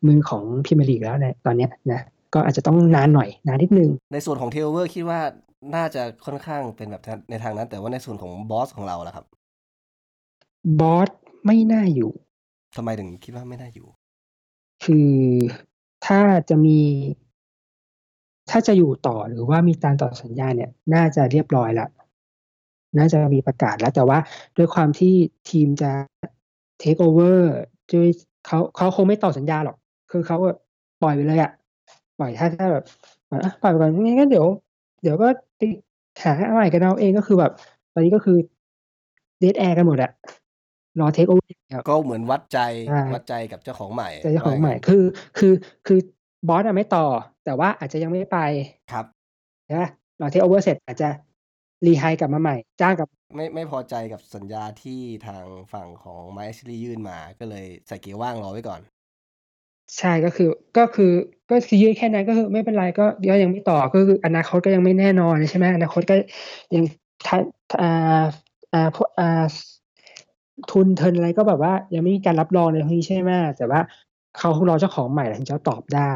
[0.08, 2.02] มือของพรีเมียร์ลีกแล้วในตอนเนี้ยนะ
[2.34, 5.20] ก็อาจจะต้องนานหน่อยนานนิดนึง ในส่วนของเทคโอเวอร์คิดว่า
[5.76, 9.26] น่าจะค่อนข้างเป็นแบบในทางนั้น แต่ว่าในส่วนของบอสของเราล่ะครับ
[10.80, 11.10] บอส
[11.46, 12.12] ไม่น่าอยู่
[12.76, 13.88] ทำไมถึงคิดว่าไม่น่าอยู่
[14.86, 15.14] คือ
[16.06, 16.20] ถ้า
[16.50, 16.80] จะมี
[18.50, 21.90] ถ้าจะอยู่ต่อหรือว่ามีการต่อสัญญาเนี่ย น่าจะเรียบร้อยแล้ว
[22.98, 24.20] น่าจะมีประกาศแล้ว แต่ว่า
[24.58, 25.14] ด้วยความที่
[25.50, 25.92] ทีมจะ
[26.80, 27.54] เทคโอเวอร์
[27.94, 28.10] ด้วย
[28.46, 29.78] เขาเขาคงไม่ต่อสัญญาหรอก
[30.12, 30.58] คือเขาแบบ
[31.02, 31.52] ปล่อยไปเลยอะ
[32.20, 32.84] ปล่อยถ้าถ้าแบบ
[33.32, 34.48] อะปล่อยไปก่อนงั้นเดี๋ยว
[35.04, 35.28] เดี๋ยวก็
[35.58, 35.62] ไป
[36.24, 37.52] หาอะไรกันเอาเองก็คือแบบ
[37.94, 38.38] ตอนนี้ก็คือ
[39.40, 40.12] dead air กันหมดอะ
[41.00, 41.56] รอเทคโอเวอร์
[41.90, 45.04] ก็เหมือนวัดใจใช่วัดใจกับเจ้าของใหม่เจ้าของใหม่ว่าย่คือ
[45.38, 45.54] คือ
[45.88, 46.00] คือ
[46.48, 47.06] บอสอะไม่ต่อ
[47.46, 48.40] แต่ว่าอาจจะยังไม่ไป
[48.92, 49.06] ครับ
[49.74, 49.88] นะ
[50.22, 51.10] รอเทคโอเวอร์เสร็จอาจจะ
[51.86, 58.82] rehire กลับมาใหม่ จ้างกับ ไม่ไม่พอใจกับสัญญาที่ทางฝั่งของไมค์ชลียื่นมาก็เลยใส่เกียร์ว่างรอไว้ก่อน
[59.98, 61.12] ใช่ก็คือก็คือ
[61.50, 66.16] ก็คือยืนแค่นั้นก็คือไม่เป็นไรก็ก็ยังไม่ต่อก็คืออนาคตก็ยังไม่แน่นอนใช่ไหมอนาคตก็
[66.76, 66.84] ยัง
[67.28, 67.38] ทา
[67.82, 68.24] อ่า
[68.74, 69.46] อ่าพวกอ่า
[70.72, 73.82] ทุนเทินอะไรก็แบบว่ายังไม่มีการรับรองในตรงนี้ใช่ไหมแต่ว่า
[74.38, 76.14] เขารอเจ้าของใหม่แล้วถึงจะตอบได้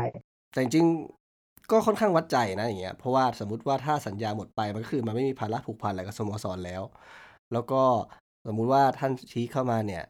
[0.52, 6.82] แต่จริงๆก็ค่อนข้างวัดใจนะอย่างเงี้ยเพราะว่าสมมติว่าถ้าสัญญาหมดไปมันก็คือมันไม่มีภาระผูกพันอะไรกับสโมสรแล้ว
[7.54, 7.82] แล้วก็
[8.48, 10.04] สมมุติว่าท่านชี้เข้ามาเนี่ย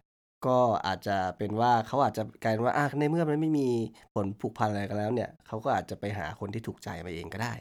[0.47, 3.68] ก็อาจจะเป็นว่าเขาอาจจะกลายเป็นว่าอะในเมื่อมันไม่มี
[4.14, 7.53] ผลผูกพันอะไรกันแล้วเนี่ยเขาก็อาจจะไปหาคนที่ถูกใจมาเองก็ได้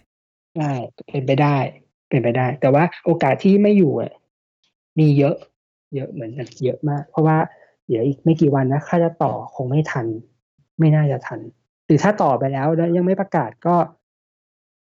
[0.58, 0.72] ได้
[1.08, 1.56] เป็นไปได้
[2.08, 4.12] เป็นไปได้ แต่ว่าโอกาสที่ไม่อยู่อะ
[4.98, 5.36] มีเยอะ
[5.94, 7.38] เยอะเหมือนกันเยอะมาก เพราะว่า
[7.88, 10.06] เดี๋ยวอีกไม่กี่วันนะถ้าจะต่อคงไม่ทัน
[10.80, 11.40] ไม่น่าจะทัน
[11.86, 13.76] หรือถ้าต่อไปแล้วแล้วยังไม่ประกาศก็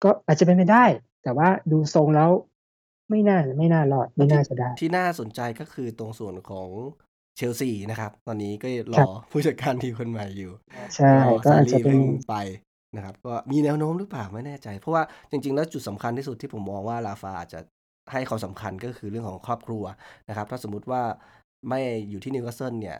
[0.04, 0.84] ก็อาจจะเป็นไปได้
[1.22, 2.30] แต่ว่าดูทรงแล้ว
[3.10, 6.68] ไม่น่าไม่น่ารอดไม่น่าจะได้ ที่น่าสนใจก็คือตรงส่วนของ
[7.36, 10.52] เชลซีนะครับ ตอนนี้ก็รครัอบผู้จัดการทีมคนใหม่อยู่
[10.94, 11.12] ใช่
[11.44, 12.36] ก็ซาร์รี่อาจจะเป็นเพิ่งไป
[12.96, 17.60] นะครับก็มีแนวโน้มหรือเปล่าไม่แน่ใจ เพราะว่าจริง ๆ แล้วจุดสำคัญที่สุดที่ผมมองว่าราฟาอาจจะ
[18.12, 19.84] ให้ความสำคัญก็คือเรื่องของครอบครัว
[20.28, 21.02] นะครับ ถ้าสมมุติว่า
[21.68, 21.80] ไม่
[22.10, 22.98] อยู่ที่นิวคาสเซิลเนี่ย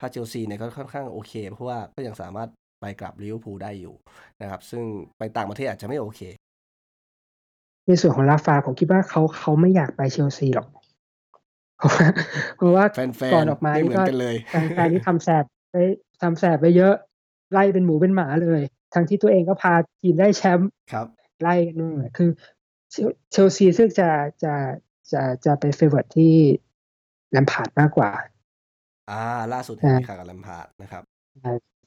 [0.00, 2.48] ถ้าเชลซีเนี่ยก็ค่อนข้างโอเค เพราะว่าก็ยังสามารถ
[2.80, 3.94] ไปกลับลิเวอร์พูลได้อยู่
[4.40, 4.82] นะครับ ซึ่ง
[5.18, 6.20] ไปต่างประเทศอาจจะไม่โอเค
[7.86, 10.68] ในส่วนของราฟาผมคิดว่าเขาเขาไม่อยากไปเชลซีหรอก
[11.76, 12.06] เพราะว่า
[12.56, 15.76] เพราะว่าแฟนก่อนๆออกมานี่ก็ไม่เหมือนกันเลยแฟนๆนี่ทำแสบไป
[16.22, 16.94] ทำแสบไปเยอะ
[17.52, 18.60] ไล่เป็นหมูเป็นหมาเลย
[18.94, 21.06] ทั้งที่ตัวเองก็พาทีมได้แชมป์ครับ
[21.42, 22.30] ไล่กันนู่นน่ะคือ
[22.90, 24.08] เชลเชลซีซึ่งจะ
[24.44, 24.54] จะ
[25.12, 26.34] จะจะไป favour ที่
[27.30, 28.10] แลมพาร์ดมากกว่า
[29.10, 29.20] อ่า
[29.52, 31.02] ล่าสุดเห็นอ่ามีข่าวกับแลมพาร์ดนะครับ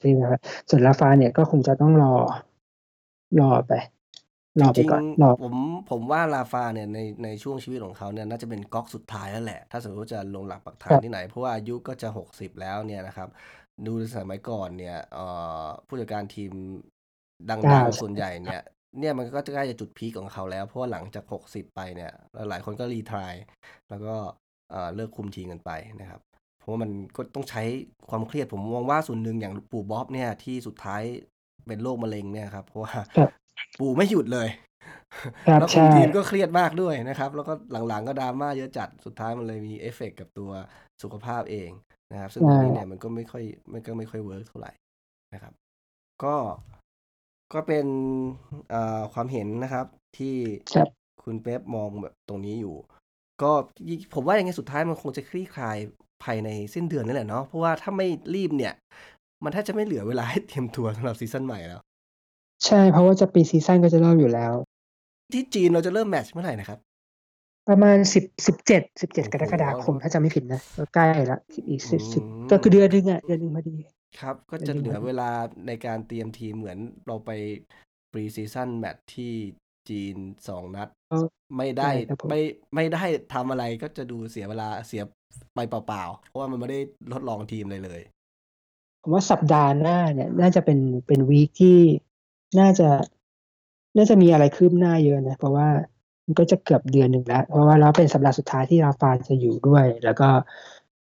[0.02, 2.14] ที่นะครับส่วนราฟาเนี่ยก็คงจะต้องรอ
[3.40, 3.74] รอไป
[4.62, 5.54] รอไปจริงก่อนรอๆผม
[5.90, 13.30] ผมว่าลาฟาเนี่ยในในช่วงชีวิตของเขาเนี่ยน่าจะเป็นก๊อกสุดท้ายแล้วแหละ ถ้าสมมติว่าจะลงหลักปักฐาคนรับที่ไหน เพราะว่าอายุก็จะหกสิบแล้วเนี่ยนะครับ
[13.88, 15.26] ดูสมัยก่อนเนี่ยเอ่
[15.64, 16.52] อผู้จัดการทีม
[17.50, 18.62] ดัเก้างๆส่วนใหญ่เนี่ย
[19.00, 22.12] เนี่ยมันก็ใกล้จะจุดพีคของเขาแล้ว เพราะว่าหลังจากหกสิบไปเนี่ย
[22.50, 23.34] หลายๆคนก็รีทราย
[23.90, 24.16] แล้วก็
[24.72, 26.22] เอ่อเลิกคุมทีมกันไปนะครับ
[26.62, 27.64] เพราะว่ามันก็ต้องใช้
[28.10, 31.02] ความเครียดผมมองว่าส่วนหนึ่งอย่างปู่บ๊อบเนี่ยที่สุดท้าย
[31.68, 33.30] เป็นโรคมะเร็งเนี่ยครับเพราะว่าครับ
[33.80, 34.48] ปู่ไม่หยุดเลย
[35.48, 37.54] ครับแล้วคุมใช่ทีมก็เครียดมากด้วยนะครับ แล้วก็
[37.88, 40.52] หลังๆก็ดราม่าเยอะจัดสุดท้ายมันเลยมีเอฟเฟกต์กับตัว
[41.04, 41.70] สุขภาพเอง
[42.12, 43.44] นะครับ ซึ่งตรงนี้เนี่ยมันก็ไม่ค่อย
[43.74, 44.72] มันก็ไม่ค่อย work เท่าไหร่
[45.34, 45.54] นะครับ
[46.24, 46.36] ก็
[47.54, 47.86] ก็เป็น
[48.70, 49.86] เอ่อความเห็นนะครับ
[50.18, 50.36] ที่
[50.74, 50.88] ครับ
[51.24, 52.76] คุณเป๊ปมองแบบตรงนี้อยู่
[53.42, 53.52] ก็
[54.14, 55.78] ผมว่ายังไงสุดท้ายมันคงจะคลี่คลาย
[56.24, 58.74] ภายในสิ้นเดือนนี่แหละเนาะเพราะว่าถ้าไม่รีบเนี่ย
[59.44, 61.82] มันแทบจะไม่เหลือเวลาให้เตรียมตัวสำหรับซีซั่นใหม่แล้ว
[62.66, 64.54] ใช่เพราะว่าจะ pre-season ก็จะเริ่มอยู่แล้ว
[65.34, 66.80] ที่จีนเราจะเริ่มแมตช์เมื่อไหร่นะครับ
[67.70, 73.76] ประมาณสิบสิบเจ็ดสิบเจ็ดโอ้โหกรกฎาคมถ้าจำไม่ผิดนะก็ใกล้ละอีกสิบสิบอืมก็คือเดือนหนึงอะเดือนหนึงพอดี
[74.20, 75.30] ครับ ก็เป็นจะยังไงเหลือเวลา
[75.68, 77.32] ในการเตรียมทีมเหมือนเราไป
[78.12, 79.34] pre-season match ที่
[79.90, 80.16] จีน
[80.48, 81.18] สองนัดก็
[81.58, 82.42] ไม่ได้ใช่ครับผมไม่
[82.76, 83.04] ไม่ได้
[83.34, 85.04] ทำอะไรก็จะดูเสียเวลาเสีย
[85.56, 86.80] ไปเปล่าๆ เพราะว่ามันไม่ได้
[87.14, 88.02] ทดลองทีมเลยเลย
[89.02, 91.78] ผมว่าสัปดาห์หน้าเนี่ย น่าจะเป็นเป็นวีคที่
[92.60, 92.90] น่าจะ
[93.98, 95.68] น่าจะมีอะไรคืบหน้าเยอะนะ เพราะว่า
[96.26, 100.30] มันก็จะเกือบเดือนหนึ่งแล้ว เพราะว่าแล้วเป็นสัปดาห์สุดท้ายที่ราฟาจะอยู่ด้วย แล้วก็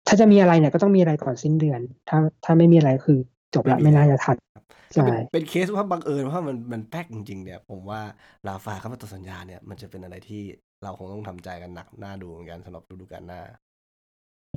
[0.07, 3.19] ถ้าจะมีอะไรเนี่ยก็ต้องมีอะไรก่อนสิ้นเดือน ถ้าถ้าไม่มีอะไรคือ
[3.55, 4.61] จบละไม่มีไม่น่าแล้วจะทันถ้า
[4.93, 8.01] ใช่เป็นเป็นเคสว่าบังเอิญว่ามันมันแป๊กจริงๆเนี่ย ผมว่า
[8.47, 10.41] ลาฟาเข้ามาต่อสัญญาเนี่ยมันจะเป็นอะไรที่
[10.83, 13.41] เราคงต้องทำใจกันหนักหน้าดูเหมือนกันสำหรับฤดูกาลหน้า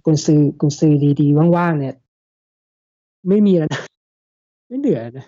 [0.07, 1.95] กุนซือกุนซือดีๆว่างๆเนี่ย
[3.29, 3.83] ไม่มีแล้วนะ
[4.69, 5.27] ไม่เหลือนะ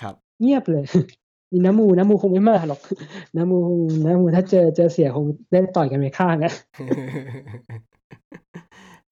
[0.00, 0.84] ครับ เงียบเลย
[1.52, 2.80] มีน้ำมูน้ำมูคงไม่มาหรอก
[3.36, 3.58] น้ำมู
[4.04, 6.52] น้ำมูถ้าเจอเจอเสียคงได้ต่อยกันไปข้างนะ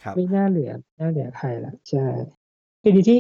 [0.03, 2.05] ครับไม่น่าเหลือไม่น่าเหลือใครละใช่
[2.83, 3.19] ทีนี้ที่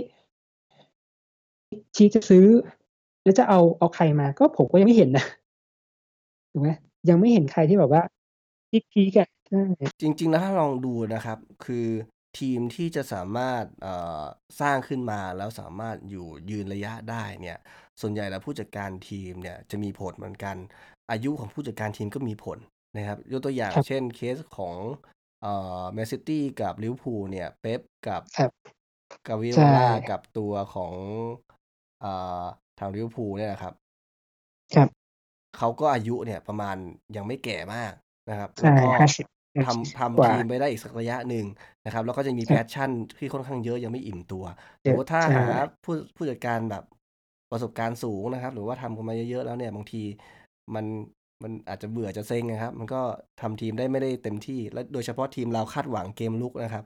[1.96, 2.46] ชี้จะซื้อ
[3.22, 5.24] แล้วจะเอาเอาใครมา ก็ผมก็ยังไม่เห็นนะ
[6.50, 6.68] ถูกไหม
[7.08, 8.02] ยังไม่เห็นใครที่แบบว่า
[8.70, 9.62] พีคพีกัน ใช่
[10.00, 11.86] จริง ๆ แล้วถ้าลองดูนะครับ คือ
[12.38, 14.22] ทีมที่จะสามารถ เอ่อ
[14.60, 17.58] สร้างขึ้นมาแล้วสามารถอยู่ยืนระยะได้เนี่ย
[18.00, 20.56] ส่วนใหญ่แล้วผู้จัดการทีมเนี่ยจะมีผลเหมือนกัน
[21.10, 22.58] อายุของผู้จัดการทีมก็มีผล
[22.96, 24.76] นะครับ ยกตัวอย่างครับ เช่น เคสของ
[25.42, 28.50] เอ่อ แมนซิตี้กับลิเวอร์พูลเนี่ย เป๊ปกับ ครับ
[29.28, 30.94] กวาร์ดิโอลาใช่กับตัวของ
[32.00, 32.44] เอ่อ
[32.78, 33.74] ทางลิเวอร์พูลเนี่ยนะครับ
[34.74, 34.88] ครับ
[35.56, 36.76] เขาก็อายุเนี่ยประมาณ
[37.16, 37.92] ยังไม่แก่มาก
[38.30, 39.26] นะครับ ใช่แล้วก็ห้าสิบ
[39.62, 41.44] ทำทำกว่าทีมไปได้อีกสักระยะหนึ่ง
[41.84, 44.44] นะครับ แล้วก็จะมีครับ passion ที่ค่อนข้างเยอะยังไม่อิ่มตัว
[44.82, 45.46] เยแต่ว่าถ้าใช่หา
[45.84, 46.82] ผู้ผู้จัดการแบบ
[47.50, 50.02] ประสบการณ์สูงนะครับ หรือว่าทำกันมาเยอะๆแล้วเนี่ยบางที
[50.74, 50.86] มัน
[51.42, 53.00] มันอาจจะเบื่อจะเซ็งนะครับ มันก็
[53.40, 56.84] ทำทีมได้ไม่ได้เต็มที่ และโดยเฉพาะทีมเราคาดหวังเกมลุกนะครับ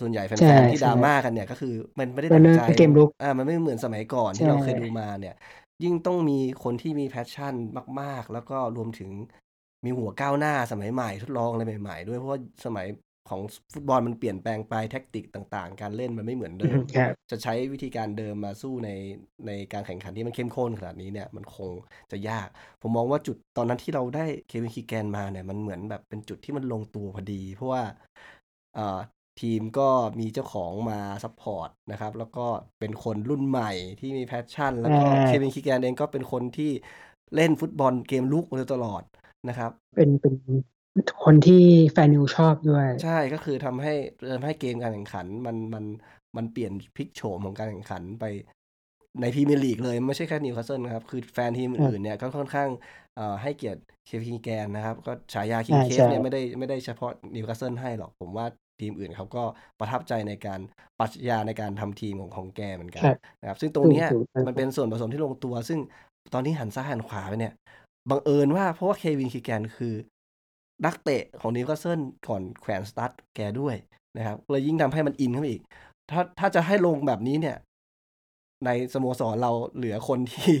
[0.00, 5.34] ส่วนใหญ่แฟนๆ ใช่ ที่ดราม่ากัน ใช่ เนี่ยก็คือมันไม่ได้ก็เริ่มใจเป็นเกมรุกอ่ามันไม่เหมือนสมัยก่อนใช่ที่เราเคยดูมาเนี่ย
[5.82, 7.54] ยิ่งต้องมีคนที่มี passion
[8.00, 9.10] มาก ๆ แล้วก็รวมถึง
[9.84, 12.86] มีหัวก้าวหน้าสมัยใหม่ทดลองอะไรใหม่ ๆ ด้วยเพราะว่าสมัย
[13.30, 13.40] ของ
[13.74, 18.90] ฟุตบอลมันเปลี่ยนแปลงไปแท็กติกต่าง ๆ การเล่นมันไม่เหมือนเดิมมครับจะใช้วิธีการเดิมมาสู้ใน
[19.46, 21.70] ในการแข่งขันที่มันเข้มข้นขนาดนี้เนี่ยมันคง
[22.10, 22.48] จะยาก
[22.82, 27.82] ผมมองว่าจุดตอนนั้นที่เราได้เควินคีแกนมาเนี่ยมันเหมือนแบบเป็นจุดที่มันลงตัวพอดี เพราะว่า
[28.74, 28.98] เอ่อ
[29.40, 29.88] ทีมก็
[30.20, 32.46] มีเจ้าของมา support นะครับ แล้วก็
[32.78, 33.70] เป็นคนรุ่นใหม่
[34.00, 36.70] ที่มี passion แล้วก็ใช่เควินคีแกนเองก็เป็นคนที่
[37.34, 39.02] เล่นฟุตบอลเกมรุกมาโดยตลอด
[39.48, 40.34] นะครับ เป็นเป็น
[41.24, 43.94] คนที่แฟนนิวชอบด้วย ใช่ก็คือทำให้
[44.32, 45.84] ทำให้เกมการแข่งขัน มันมัน
[46.36, 48.24] มันเปลี่ยนพลิกโฉมของการแข่งขันไป
[49.20, 52.68] ในพรีเมียร์ลีกเลยไม่ใช่แค่นิวคาสเซิลนะครับ คือแฟนทีมอื่นๆเนี่ยก็ค่อนข้าง
[53.16, 58.46] เอ่อให้เกียรติเควินคีแกนนะครับ ก็ฉายาคิงใช่ Kev ใช่เนี่ยไม่ได้ไม่ได้เฉพาะนิวคาสเซิลให้หรอก ผมว่า
[58.80, 59.42] ทีมอื่นเขาก็
[59.78, 60.60] ประทับใจในการ
[61.00, 65.78] ปรัชญาในการทำทีมของของแกเหมือนกันครับนะครับ ซึ่งตรงถูกเนี้ยถูกมันเป็นส่วนผสมที่ลงตัว ซึ่ง
[66.34, 67.52] ตอนนี้หันซ้ายหันขวาไปเนี่ย
[68.10, 69.94] บังเอิญว่าเพราะว่าเควินคีแกนคือ
[70.84, 73.76] นักเตะของนิวคาสเซิลก่อนแขวนสตั๊ดแกด้วย
[74.16, 75.62] นะครับเลยยิ่งทำให้มันอินเข้าไปอีก
[76.10, 77.56] ถ้าถ้าจะให้ลงแบบนี้เนี่ย
[78.64, 80.52] ในสโมสรเราเหลือคนที่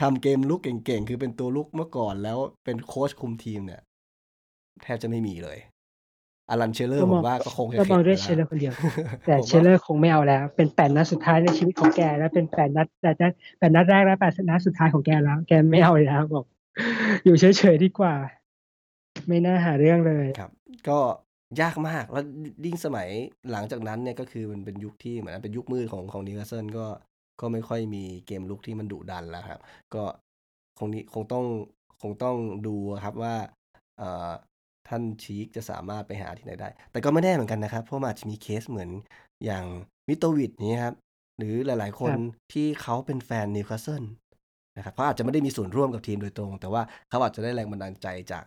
[0.00, 3.80] ทำเกมรุกเก่งๆ คือเป็นตัวรุกเมื่อก่อนแล้วเป็นโค้ชคุมทีมเนี่ย
[4.82, 5.58] แทบจะไม่มีเลย
[6.50, 8.72] อลันเชียเรอร์ก็ผมองว่าก็คงจะก็เข็มอดงไปด้วยแล้เชียเรอร์คนเดียว
[9.26, 16.44] แต่ผมเชลว่าเชียเรอร์คงไม่เอาแล้ว เป็นแปดนัดสุดท้ายในชีวิตของแก แล้วเป็นแปดนัดแปดนัดแปดนัดแรกและแปดนัดสุดท้ายของแกแล้ว แกไม่เอาแล้วบอก
[17.24, 18.14] อยู่เฉยๆดีกว่า
[19.28, 20.50] ไม่น่าหาเรื่องเลยครับ
[20.88, 20.98] ก็
[21.60, 22.24] ยากมากแล้ว
[22.64, 23.08] ยิ่งสมัย
[23.52, 26.86] หลังจากนั้นเนี่ยก็คือมันเป็นยุคที่เหมือนเป็นยุคมืดของของนิวคาสเซิลก็
[27.40, 29.60] ก็ไม่ค่อยมีเกมรุกที่มันดุดันแล้วครับ
[29.94, 30.02] ก็
[30.78, 31.44] คงนี้คงต้อง
[32.02, 32.36] คงต้อง
[32.66, 33.34] ดูครับว่า
[33.98, 34.30] เอ่อ
[34.90, 38.90] ท่านชีคจะสามารถไปหาที่ไหนได้ แต่ก็ไม่แน่เหมือนกันนะครับ เพราะมันอาจจะมีเคสเหมือน
[39.44, 39.64] อย่าง
[40.08, 40.94] มิโตรวิชนี้ครับ
[41.38, 42.20] หรือหลายๆ คนครับ
[42.52, 44.04] ที่เขาเป็นแฟนนิวคาสเซิล
[44.76, 48.44] นะครับเขาอาจจะไม่ได้มีส่วนร่วมกับทีมโดยตรง แต่ว่าเขาอาจจะได้แรงบันดาลใจจาก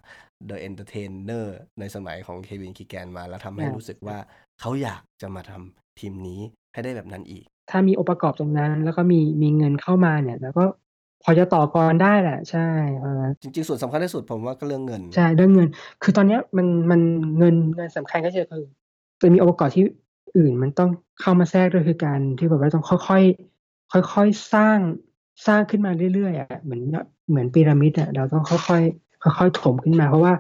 [0.50, 1.46] The Entertainer
[1.80, 4.18] ในสมัยของเควินคีแกนมา แล้วทำให้อ่ารู้สึกว่า
[4.60, 6.42] เขาอยากจะมาทำทีมนี้
[6.74, 10.64] ให้ได้แบบนั้นอีก ถ้ามีองค์ประกอบตรงนั้น แล้วก็มีมีเงินเข้ามาเนี่ย แล้วก็
[11.24, 12.68] พอจะต่อกรได้แหละใช่
[13.00, 15.68] เออจริงๆ ส่วนสำคัญที่สุดผมว่าก็เรื่องเงิน ใช่เรื่องเงิน
[16.04, 17.02] คือตอนเนี้ยมันมัน
[17.38, 18.64] เงินเงินสำคัญก็คือคือ
[19.22, 19.84] จะมีองค์ประกอบที่
[20.38, 20.90] อื่นมันต้อง
[21.22, 24.78] เข้ามาแทรกด้วยคือการที่แบบว่าต้องค่อยๆค่อยๆสร้าง
[25.48, 26.82] สร้างขึ้นมาเรื่อยๆอะเหมือน
[27.30, 30.34] เหมือนพีระมิดอะเราต้องค่อยๆค่อยๆถมขึ้นมา เพราะว่า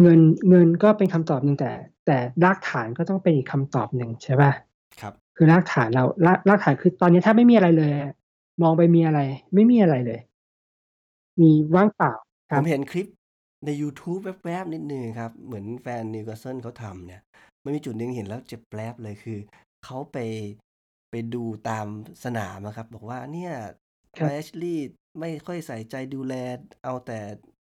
[0.00, 1.70] เงินเงินก็เป็นคำตอบหนึ่งแต่
[2.06, 4.52] แต่รากฐานก็ต้องเป็นอีกคำตอบหนึ่งใช่ป่ะ
[5.00, 8.12] ครับ คือรากฐานเรารากรากฐานคือตอนนี้ถ้าไม่มีอะไรเลยอะ
[8.62, 9.20] มองไปมีอะไร
[9.54, 10.20] ไม่มีอะไรเลย
[11.40, 12.12] มีว่างเปล่า
[12.50, 13.06] ครับมเห็นคลิป
[13.64, 17.20] ใน YouTube แวบ ๆ นิดนึงครับ เหมือนแฟนนิวคาสเซิลเขาทำเนี่ย
[17.64, 19.38] มันมีจุดหนึ่งเห็นแล้วเจ็บแปลบเลย คือ
[19.84, 20.18] เขาไป
[21.10, 21.86] ไปดูตาม
[22.24, 23.52] สนามอะครับ บอกว่า เนี่ย
[24.18, 24.86] ครับแอชลีย์
[25.20, 26.34] ไม่ค่อยใส่ใจดูแล
[26.84, 27.18] เอาแต่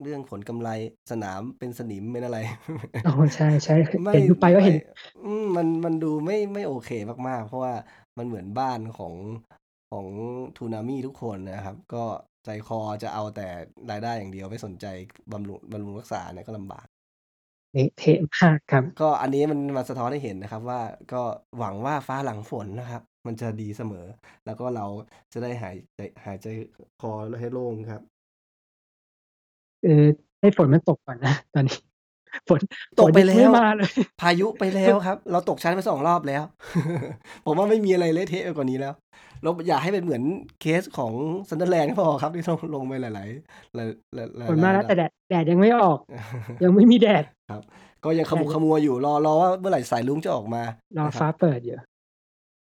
[0.01, 0.69] เรื่องผลกำไร
[1.11, 2.39] สนามเป็นสนิม เป็นอะไร
[3.05, 4.81] อ๋อ ใช่ใช่ไม่ เห็นดูไปก็เห็นม่
[5.23, 6.89] อืม มัน มันดูไม่ ไม่โอเค
[7.27, 7.73] มาก ๆ เพราะว่า
[8.17, 9.13] มันเหมือนบ้านของ
[9.91, 10.07] ของ
[10.57, 12.03] ทูนามิทุกคนนะครับ ก็
[12.45, 13.47] ใจคอจะเอาแต่
[13.91, 14.85] รายได้อย่างเดียวไม่สนใจ
[15.31, 16.87] บำรุงบำรุงรักษาเนี่ยก็ลำบาก
[17.73, 20.81] เละเทะมากครับ ก็อันนี้มันมาสะท้อนให้เห็นนะครับ ว่า
[21.13, 21.23] ก็
[21.57, 24.05] หวังว่าฟ้าหลังฝนนะครับ มันจะดีเสมอ
[24.45, 24.85] แล้วก็เรา
[25.33, 26.47] จะได้หายใจหายใจ
[27.01, 27.11] คอ
[27.41, 28.01] ให้โล่งครับ
[29.83, 30.07] เออ
[30.41, 31.77] ให้ฝนมันตกก่อนนะตอนนี้
[32.49, 32.61] ฝน
[32.99, 36.43] ตกไปฝนแล้วยังไม่มาเลย พายุไปแล้วครับ เราตกชั้นไปสองรอบแล้ว
[37.45, 38.93] ผมว่าไม่มีอะไรเละเทะไปกว่านี้แล้ว
[39.43, 40.23] เราอยากให้เป็นเหมือน
[40.61, 41.13] เคสของ
[41.49, 45.97] ซันเดอร์แลนด์ก็พอครับ ที่ต้องลงไปหลาย ๆ หลายหลายหลายระดับ ฝนมาแล้วแต่แดดแดดยังไม่ออก
[46.63, 47.61] ยังไม่มีแดดครับ
[48.03, 50.63] ก็ยังขมุกขมัวอยู่รอรอว่าเมื่อไหร่สายรุ้งจะออกมา
[50.97, 51.75] รอนะคฟ้ารับเปิดอยู่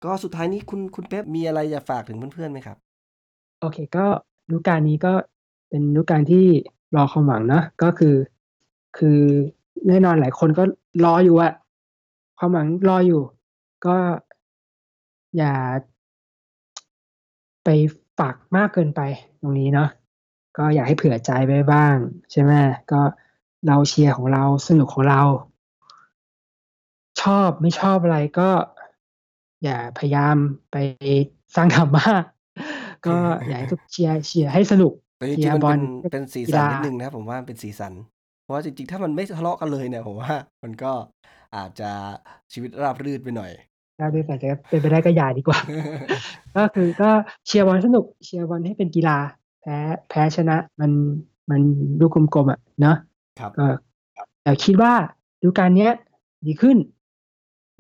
[0.05, 2.77] ก็สุดท้ายนี้คุณคุณเป๊ปมีอะไรอยากฝากถึงเพื่อนๆไหมครับ
[3.61, 4.07] โอเค ก็
[4.51, 5.13] ฤดูกาลนี้ก็
[5.69, 6.47] เป็นฤดูกาลที่
[6.97, 8.17] รอความหวังเนอะก็คือ
[8.99, 9.21] คือ
[9.87, 10.63] แน่นอนหลายคนก็
[11.05, 11.53] รออยู่อะ
[12.39, 13.23] ความหวังรออยู่
[13.87, 13.97] ก็
[15.37, 15.55] อย่า
[17.65, 17.69] ไป
[18.19, 19.01] ฝากมากเกินไป
[19.41, 19.89] ตรงนี้เนาะ
[20.57, 21.97] ก็อยากให้เผื่อใจไว้บ้าง
[22.31, 22.53] ใช่ไหม
[22.93, 23.01] ก็
[23.67, 25.23] เราเชียร์ของเราสนุกของเรา
[27.23, 28.51] ชอบไม่ชอบอะไรก็
[29.65, 30.37] อย่าพยายาม
[30.73, 30.77] ไป
[31.55, 32.09] สร้างดราม่า
[33.07, 33.17] ก็
[33.47, 35.81] อยากให้ทุกเชียร์เชียร์ให้สนุกแต่จเชีริยงๆร์มันบอเป็ลน
[36.13, 38.18] เป็นสีกีสันฬานิดนึงนะครับผมว่ามันเป็นสีสันเพ
[38.49, 40.33] ราะว่าจริงๆ ถ้ามันไม่ทะเลาะกันเลยเนี่ยผมว่า
[40.63, 40.93] มันก็
[41.57, 41.91] อาจจะ
[42.53, 43.51] ชีวิตราบรื่นไปหน่อย
[43.99, 45.59] ถ้าด้วยแต่จะเป็นไปได้ก็อย่าดีกว่า
[46.57, 47.11] ก็คือก็
[47.47, 49.17] เชียร์บอลสนุกเชียร์บอลให้เป็นกีฬา
[49.61, 49.77] แพ้
[50.09, 50.91] แพ้ชนะมัน
[51.51, 51.61] มัน
[52.01, 52.97] ดูกลมๆอะเนาะ
[53.39, 53.67] ครับก็
[54.43, 54.93] แต่คิดว่า
[55.43, 55.93] ฤดูกาลเนี้ย
[56.47, 56.77] ดีขึ้น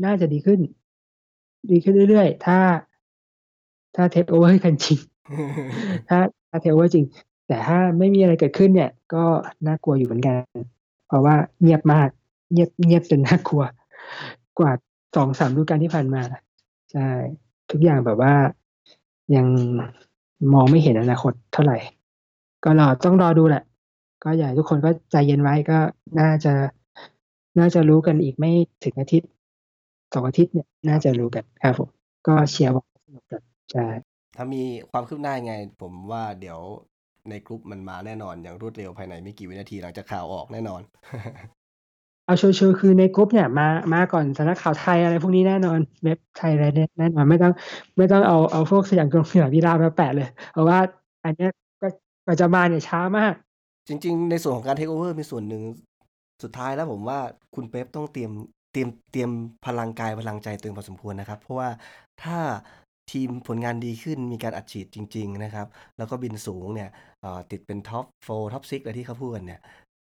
[0.04, 0.60] น่าจะดีขึ้น
[1.70, 2.58] ดีขึ้นเรื่อยๆ ถ้า
[3.96, 4.98] ถ้าเทคโอเวอร์กันจริง
[6.08, 7.04] ถ้าถ้าเทคโอเวอร์จริง
[7.48, 9.24] แต่ถ้าไม่มีอะไรเกิดขึ้นเนี่ย ก็
[9.66, 10.36] น่ากลัวอยู่เหมือนกัน
[11.06, 12.08] เพราะว่าเงียบมาก
[12.52, 13.62] เงียบเงียบจนน่ากลัว
[14.58, 14.72] กว่า
[15.16, 16.22] สองสามฤดูกาลที่ผ่านมา
[16.92, 17.08] ใช่
[17.70, 18.34] ทุกอย่างแบบว่า
[19.36, 19.46] ยัง
[20.54, 21.78] มองไม่เห็นอนาคตเท่าไหร่
[22.64, 23.62] ก็รอต้องรอดูแหละ
[24.24, 25.78] ก็อยากให้ทุกคนก็ใจเย็นไว้ก็
[26.20, 26.54] น่าจะ
[27.58, 28.50] น่าจะรู้กันอีกไม่
[28.84, 29.30] ถึงอาทิตย์
[30.14, 31.88] สองอาทิตย์เนี่ย น่าจะรู้กันครับผม
[32.26, 33.42] ก็เชียร์บอลสนุกกัน
[33.72, 33.86] ใช่
[34.36, 36.58] ถ้ามีความคืบหน้ายังไง ผมว่าเดี๋ยว
[37.30, 40.82] ในกลุ่มมันมาแน่นอนอย่างรวดเร็วภายในไม่กี่วินาทีหลังจากข่าวออกแน่นอน
[42.26, 47.52] เอา sure ๆคือในกรุ๊ปเนี่ยมามาก่อนสำนักข่าวไทยอะไรพวกนี้แน่นอนเว็บไทยอะไรเนี่ยแน่นอนไม่ต้อง
[47.98, 50.78] ไม่ต้องเอาเอาพวกสยามกรุงสยามกีฬามาแปะเลย เพราะว่า
[51.24, 51.50] อันเนี้ย
[51.82, 51.88] ก็
[52.26, 53.34] ก็จะมาเนี่ยช้ามาก
[53.88, 55.62] จริง ๆ ในส่วนของการเทคโอเวอร์มีส่วนหนึ่ง
[56.42, 57.18] สุดท้ายแล้วผมว่า
[57.54, 58.30] คุณเป๊ปต้องเตรียม
[58.72, 59.30] เตรียมเตรียม
[59.66, 61.68] พลังกายพลังใจตัวเองพอสมควรนะครับ เพราะว่า
[62.22, 62.38] ถ้า
[63.12, 65.66] ทีมผลงานดีขึ้นมีการอัดฉีดจริง ๆ นะครับ
[65.98, 66.90] แล้วก็บินสูงเนี่ย
[67.20, 69.60] เอ่อติดเป็น top four top six อะไรที่เขาพูดกันเนี่ย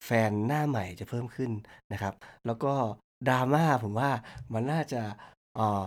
[0.06, 1.52] แฟนหน้าใหม่จะเพิ่มขึ้น
[1.94, 2.14] นะครับ
[2.46, 2.74] แล้วก็
[3.30, 4.10] ดราม่าผมว่า
[4.54, 5.02] มันน่าจะ
[5.56, 5.82] เอ่อ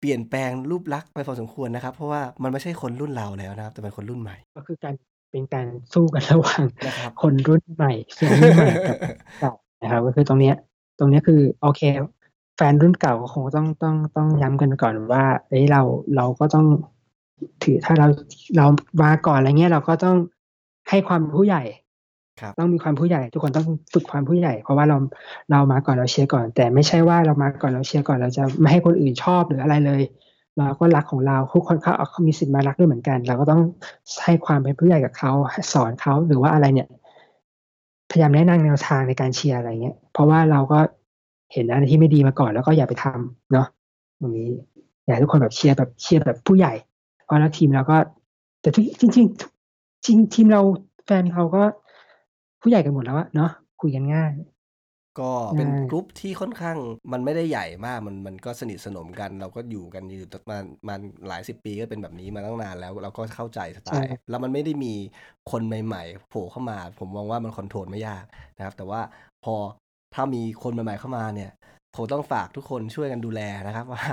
[0.00, 4.94] เปลี่ยนแปลงรูปลักษณ์ไปพอสมควรนะครับ เพราะว่ามันไม่ใช่คนรุ่นเราแล้วนะครับ แต่เป็นคนรุ่นใหม่ ก็คือการ
[5.30, 8.96] เป็นการสู้กันระหว่างนะครับคนรุ่นใหม่แฟนรุ่นใหม่กับ
[9.40, 10.54] เก่านะครับก็คือตรงเนี้ย
[10.98, 15.82] ตรงเนี้ยคือโอเคแฟนรุ่นเก่าก็คงต้องต้องต้องย้ำกันก่อนว่าเอ้ยเรา
[16.16, 16.66] เราก็ต้อง
[17.62, 18.06] ถือถ้าเรา
[18.56, 18.66] เรา
[19.02, 20.16] มาก่อนอะไรเงี้ยเราก็ต้อง
[20.90, 21.62] ให้ความผู้ใหญ่
[22.40, 24.96] ครับต้องมีความผู้ใหญ่ ทุกคนต้องฝึกความผู้ใหญ่ เพราะว่าเรา
[25.50, 30.02] เรามาก่อนเราเชียร์ก่อน แต่ไม่ใช่ว่าเรามาก่อนเราเชียร์ก่อนเราจะไม่ให้คนอื่นชอบหรืออะไรเลย
[30.58, 33.60] เราก็รักของเราทุกคนเขาเขามีสิทธิ์มารักด้วยเหมือนกัน เราก็ต้อง
[34.24, 35.32] ให้ความเป็นผู้ใหญ่กับเขา
[35.72, 36.88] สอนเขาหรือว่าอะไรเนี่ย
[38.10, 40.78] พยายามแนะนำแนวทางในการเชียร์อะไรเงี้ยเพราะว่าเราก็
[41.52, 43.66] เห็นอะไรที่ไม่ดีมาก่อนแล้วก็อย่าไปทำเนาะ
[44.20, 44.50] ตรงนี้
[45.04, 46.72] อยากให้ทุกคนแบบเชียร์แบบเชียร์แบบผู้ใหญ่
[47.24, 47.96] เพราะแล้วทีมเราก็
[48.60, 50.60] แต่ทุกจริงจริงๆจริงทีมเรา
[51.04, 51.62] แฟนเขาก็
[52.60, 54.32] ผู้ใหญ่กันหมดแล้วอะเนาะคุยกันง่าย
[55.20, 56.78] ก็เป็นใช่กลุ่มที่ค่อนข้าง
[57.12, 60.94] มันไม่ได้ใหญ่มากมันมันก็สนิทสนมกัน เราก็อยู่กันอยู่มามา
[61.28, 64.94] หลายสิบปีก็เป็นแบบนี้มาตั้งนานแล้ว เราก็เข้าใจสไตใช่ล์แล้วมันไม่ได้มี
[65.50, 68.24] คนใหม่ ๆ โผล่เข้ามา ผมมองว่ามันคอนโทรลไม่ยาก
[68.56, 69.00] นะครับ แต่ว่า
[69.44, 69.54] พอ
[70.14, 71.50] ถ้ามีคนใหม่ๆเข้ามาเนี่ย
[71.94, 74.04] ผมต้องฝากทุกคนช่วยกันดูแลนะครับว่า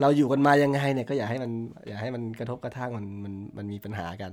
[0.00, 1.50] เราอยู่กันมายังไงเนี่ยก็อย่าให้มัน
[1.88, 4.30] อย่าให้มันกระทบกระทั่งมันมันมันมีปัญหากัน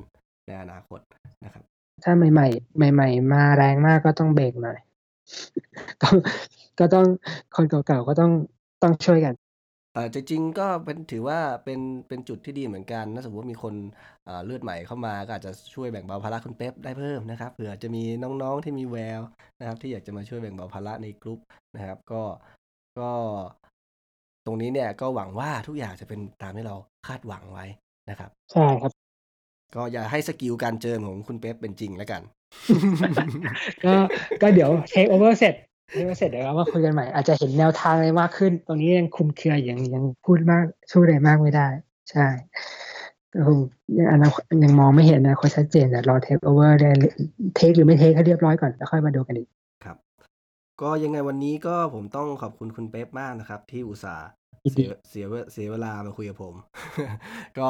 [0.47, 0.99] ในอนาคต
[1.45, 1.63] นะครับ
[2.03, 4.77] ถ้าใหม่ ๆ ใหม่ ๆ มาแรงมากก็ต้องเบรกหน่อย
[6.79, 7.05] ก็ต้อง
[7.55, 8.31] คนเก่าๆก็ต้อง
[8.83, 9.33] ต้องช่วยกัน
[9.93, 13.73] เอ่อ จริง ๆ ก็เป็น ถือว่าเป็น เป็นจุดที่ดีเหมือนกัน ถ้าสมมติว่ามีคน
[14.25, 19.21] เอ่อเลือดใหม่เข้ามา ก็อาจจะช่วยแบ่งเบาภาระคุณเป๊ปได้เพิ่มนะครับ เผื่อจะมีน้อง ๆ ที่มีแวว
[19.59, 21.39] นะครับ ที่อยากจะมาช่วยแบ่งเบาภาระในกลุ่ม
[21.75, 22.21] นะครับ ก็
[22.99, 23.09] ก็
[24.45, 26.75] ตรงนี้เนี่ย ก็หวังว่าทุกอย่างจะเป็นตามที่เรา
[27.07, 27.65] คาดหวังไว้
[28.09, 28.91] นะครับ ใช่ครับ
[29.75, 32.21] ก็อย่าให้ skill การเจิมของคุณเป๊ปเป็นจริงแล้วกัน
[33.85, 33.93] ก็
[34.41, 35.55] ก็เดี๋ยวเทคโอเวอร์เสร็จ
[35.89, 41.67] เทคโอเวอร์เสร็จเดี๋ยวเรามาคุยกันใหม่ อาจจะเห็นแนวทางอะไรมากขึ้น ตรงนี้ยังคลุมเครือยังยังพูดมากช่วยอะไรมากไม่ได้
[42.11, 42.25] ใช่
[43.33, 43.39] ก็
[43.97, 46.89] ยังอนาคตยังมองไม่เห็นนะคนชัดเจนแต่รอเทคโอเวอร์ได้
[47.55, 49.49] เทคหรือไม่เทคให้เรียบร้อยก่อนแล้วค่อยมาดูกันอีก
[50.81, 54.25] ก็ยังไงวันนี้ก็ผมต้องขอบคุณคุณเป๊ปมากนะครับ ที่อุตส่าห์
[54.65, 56.55] ยินดีเสียเสียเวเสียเวลามาคุยกับผม
[57.59, 57.69] ก็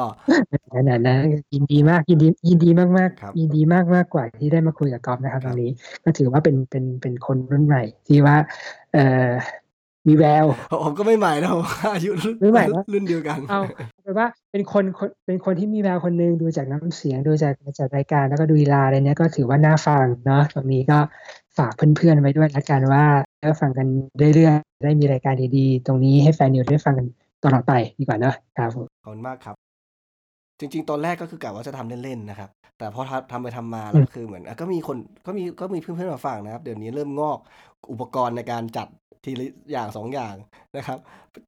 [0.72, 1.16] นั่นนะนะ
[1.54, 5.70] ยินดีมากยินดียินดีมากมากๆครับยินดีมากมากกว่าที่ได้มาคุยกับกอล์ฟนะครับคตรับรงนี้
[6.04, 8.36] ก็ถือว่าเป็นเป็นเป็นคนรุ่นใหม่ที่ว่า
[8.92, 9.30] เอ่อ
[10.08, 10.46] มีแวว
[10.84, 13.60] ผมก็ไม่ใหม่นะผมอายุไม่ใหม่นะรุ่นเดียวกัน เอา
[14.04, 20.98] แปลว่าเป็นคนคนเป็นคนที่มีแววคนหนึ่งดูจากน้ำเสียงดูจากจากรายการแล้วก็ดูลีลาอะไรเนี้ยก็ถือว่าน่าฟังเนาะตรงนี้ก็
[21.58, 23.04] ฝากเพื่อนๆไว้ด้วยละกันว่า
[23.42, 23.86] ก็ฟังกัน
[24.34, 27.06] เรื่อยๆได้มีรายการดีๆ ตรงนี้ให้แฟนนิวได้ฟังกัน
[27.44, 29.56] ตลอดไปดีกว่าเนอะครับผมขอบคุณมากครับ
[30.60, 34.96] จริง ๆ ตอนแรกก็คือกะว่าจะทำเล่นๆนะครับ แต่พอทำทำไปทำมาแล้วคือเหมือนอะก็มีคน
[35.26, 37.38] ก็มีก็มีเพื่อนๆมาฟังนะครับ เดี๋ยวนี้เริ่มงอก
[37.92, 38.88] อุปกรณ์ในการจัด
[39.24, 40.34] ทีละอย่างสองอย่าง
[40.76, 40.98] นะครับ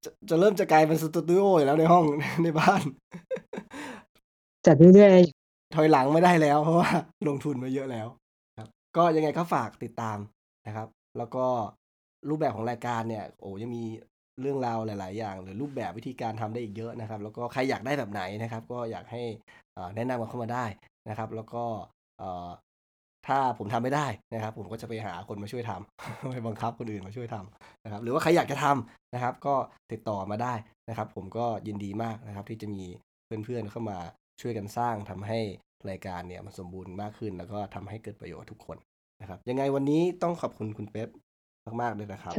[0.05, 2.05] จะจะเริ่มจะกลายเป็นสตูดิโออยู่แล้วในห้อง
[2.45, 2.83] ในบ้าน
[4.67, 6.91] จัดเรื่อยๆถอยหลังไม่ได้แล้ว เพราะว่า
[7.29, 8.09] ลงทุนมาเยอะแล้ว
[8.59, 10.19] ครับ ก็ยังไงก็ฝากติดตาม
[10.67, 11.47] นะครับ แล้วก็
[12.29, 13.85] รูปแบบของรายการเนี่ย โอ้ยังมี
[14.41, 19.23] เรื่องราวหลาย ๆ อย่าง หรือรูปแบบวิธีการทำได้อีกเยอะนะครับ แล้วก็ใครอยากได้แบบไหนนะครับ ก็อยากให้
[19.75, 20.65] เอ่อแนะนำกันเข้ามาได้
[21.09, 21.65] นะครับ แล้วก็
[22.19, 22.49] เอ่อ
[23.29, 29.55] ถ้าผมทำไม่ได้นะครับ ผมก็จะไปหาคนมาช่วยทำไปบังคับคนอื่นมาช่วยทำนะครับ หรือว่าใครอยากจะทำนะครับ ก็
[29.93, 30.55] ติดต่อมาได้
[30.89, 32.85] นะครับ ผมก็ยินดีมากนะครับ ที่จะมี
[33.45, 33.99] เพื่อนๆเข้ามา
[34.41, 35.39] ช่วยกันสร้างทำให้
[35.91, 38.77] รายการเนี่ยมันสมบูรณ์มากขึ้น แล้วก็ทำให้เกิดประโยชน์กับทุกคน
[39.21, 41.09] นะครับ ยังไงวันนี้ต้องขอบคุณคุณเป๊ป
[41.83, 42.37] มากๆเลยนะครับ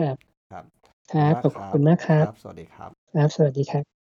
[0.52, 0.66] ครับ
[1.08, 4.03] ครับครับขอบคุณมากครับ สวัสดีครับ ครับ สวัสดีครับ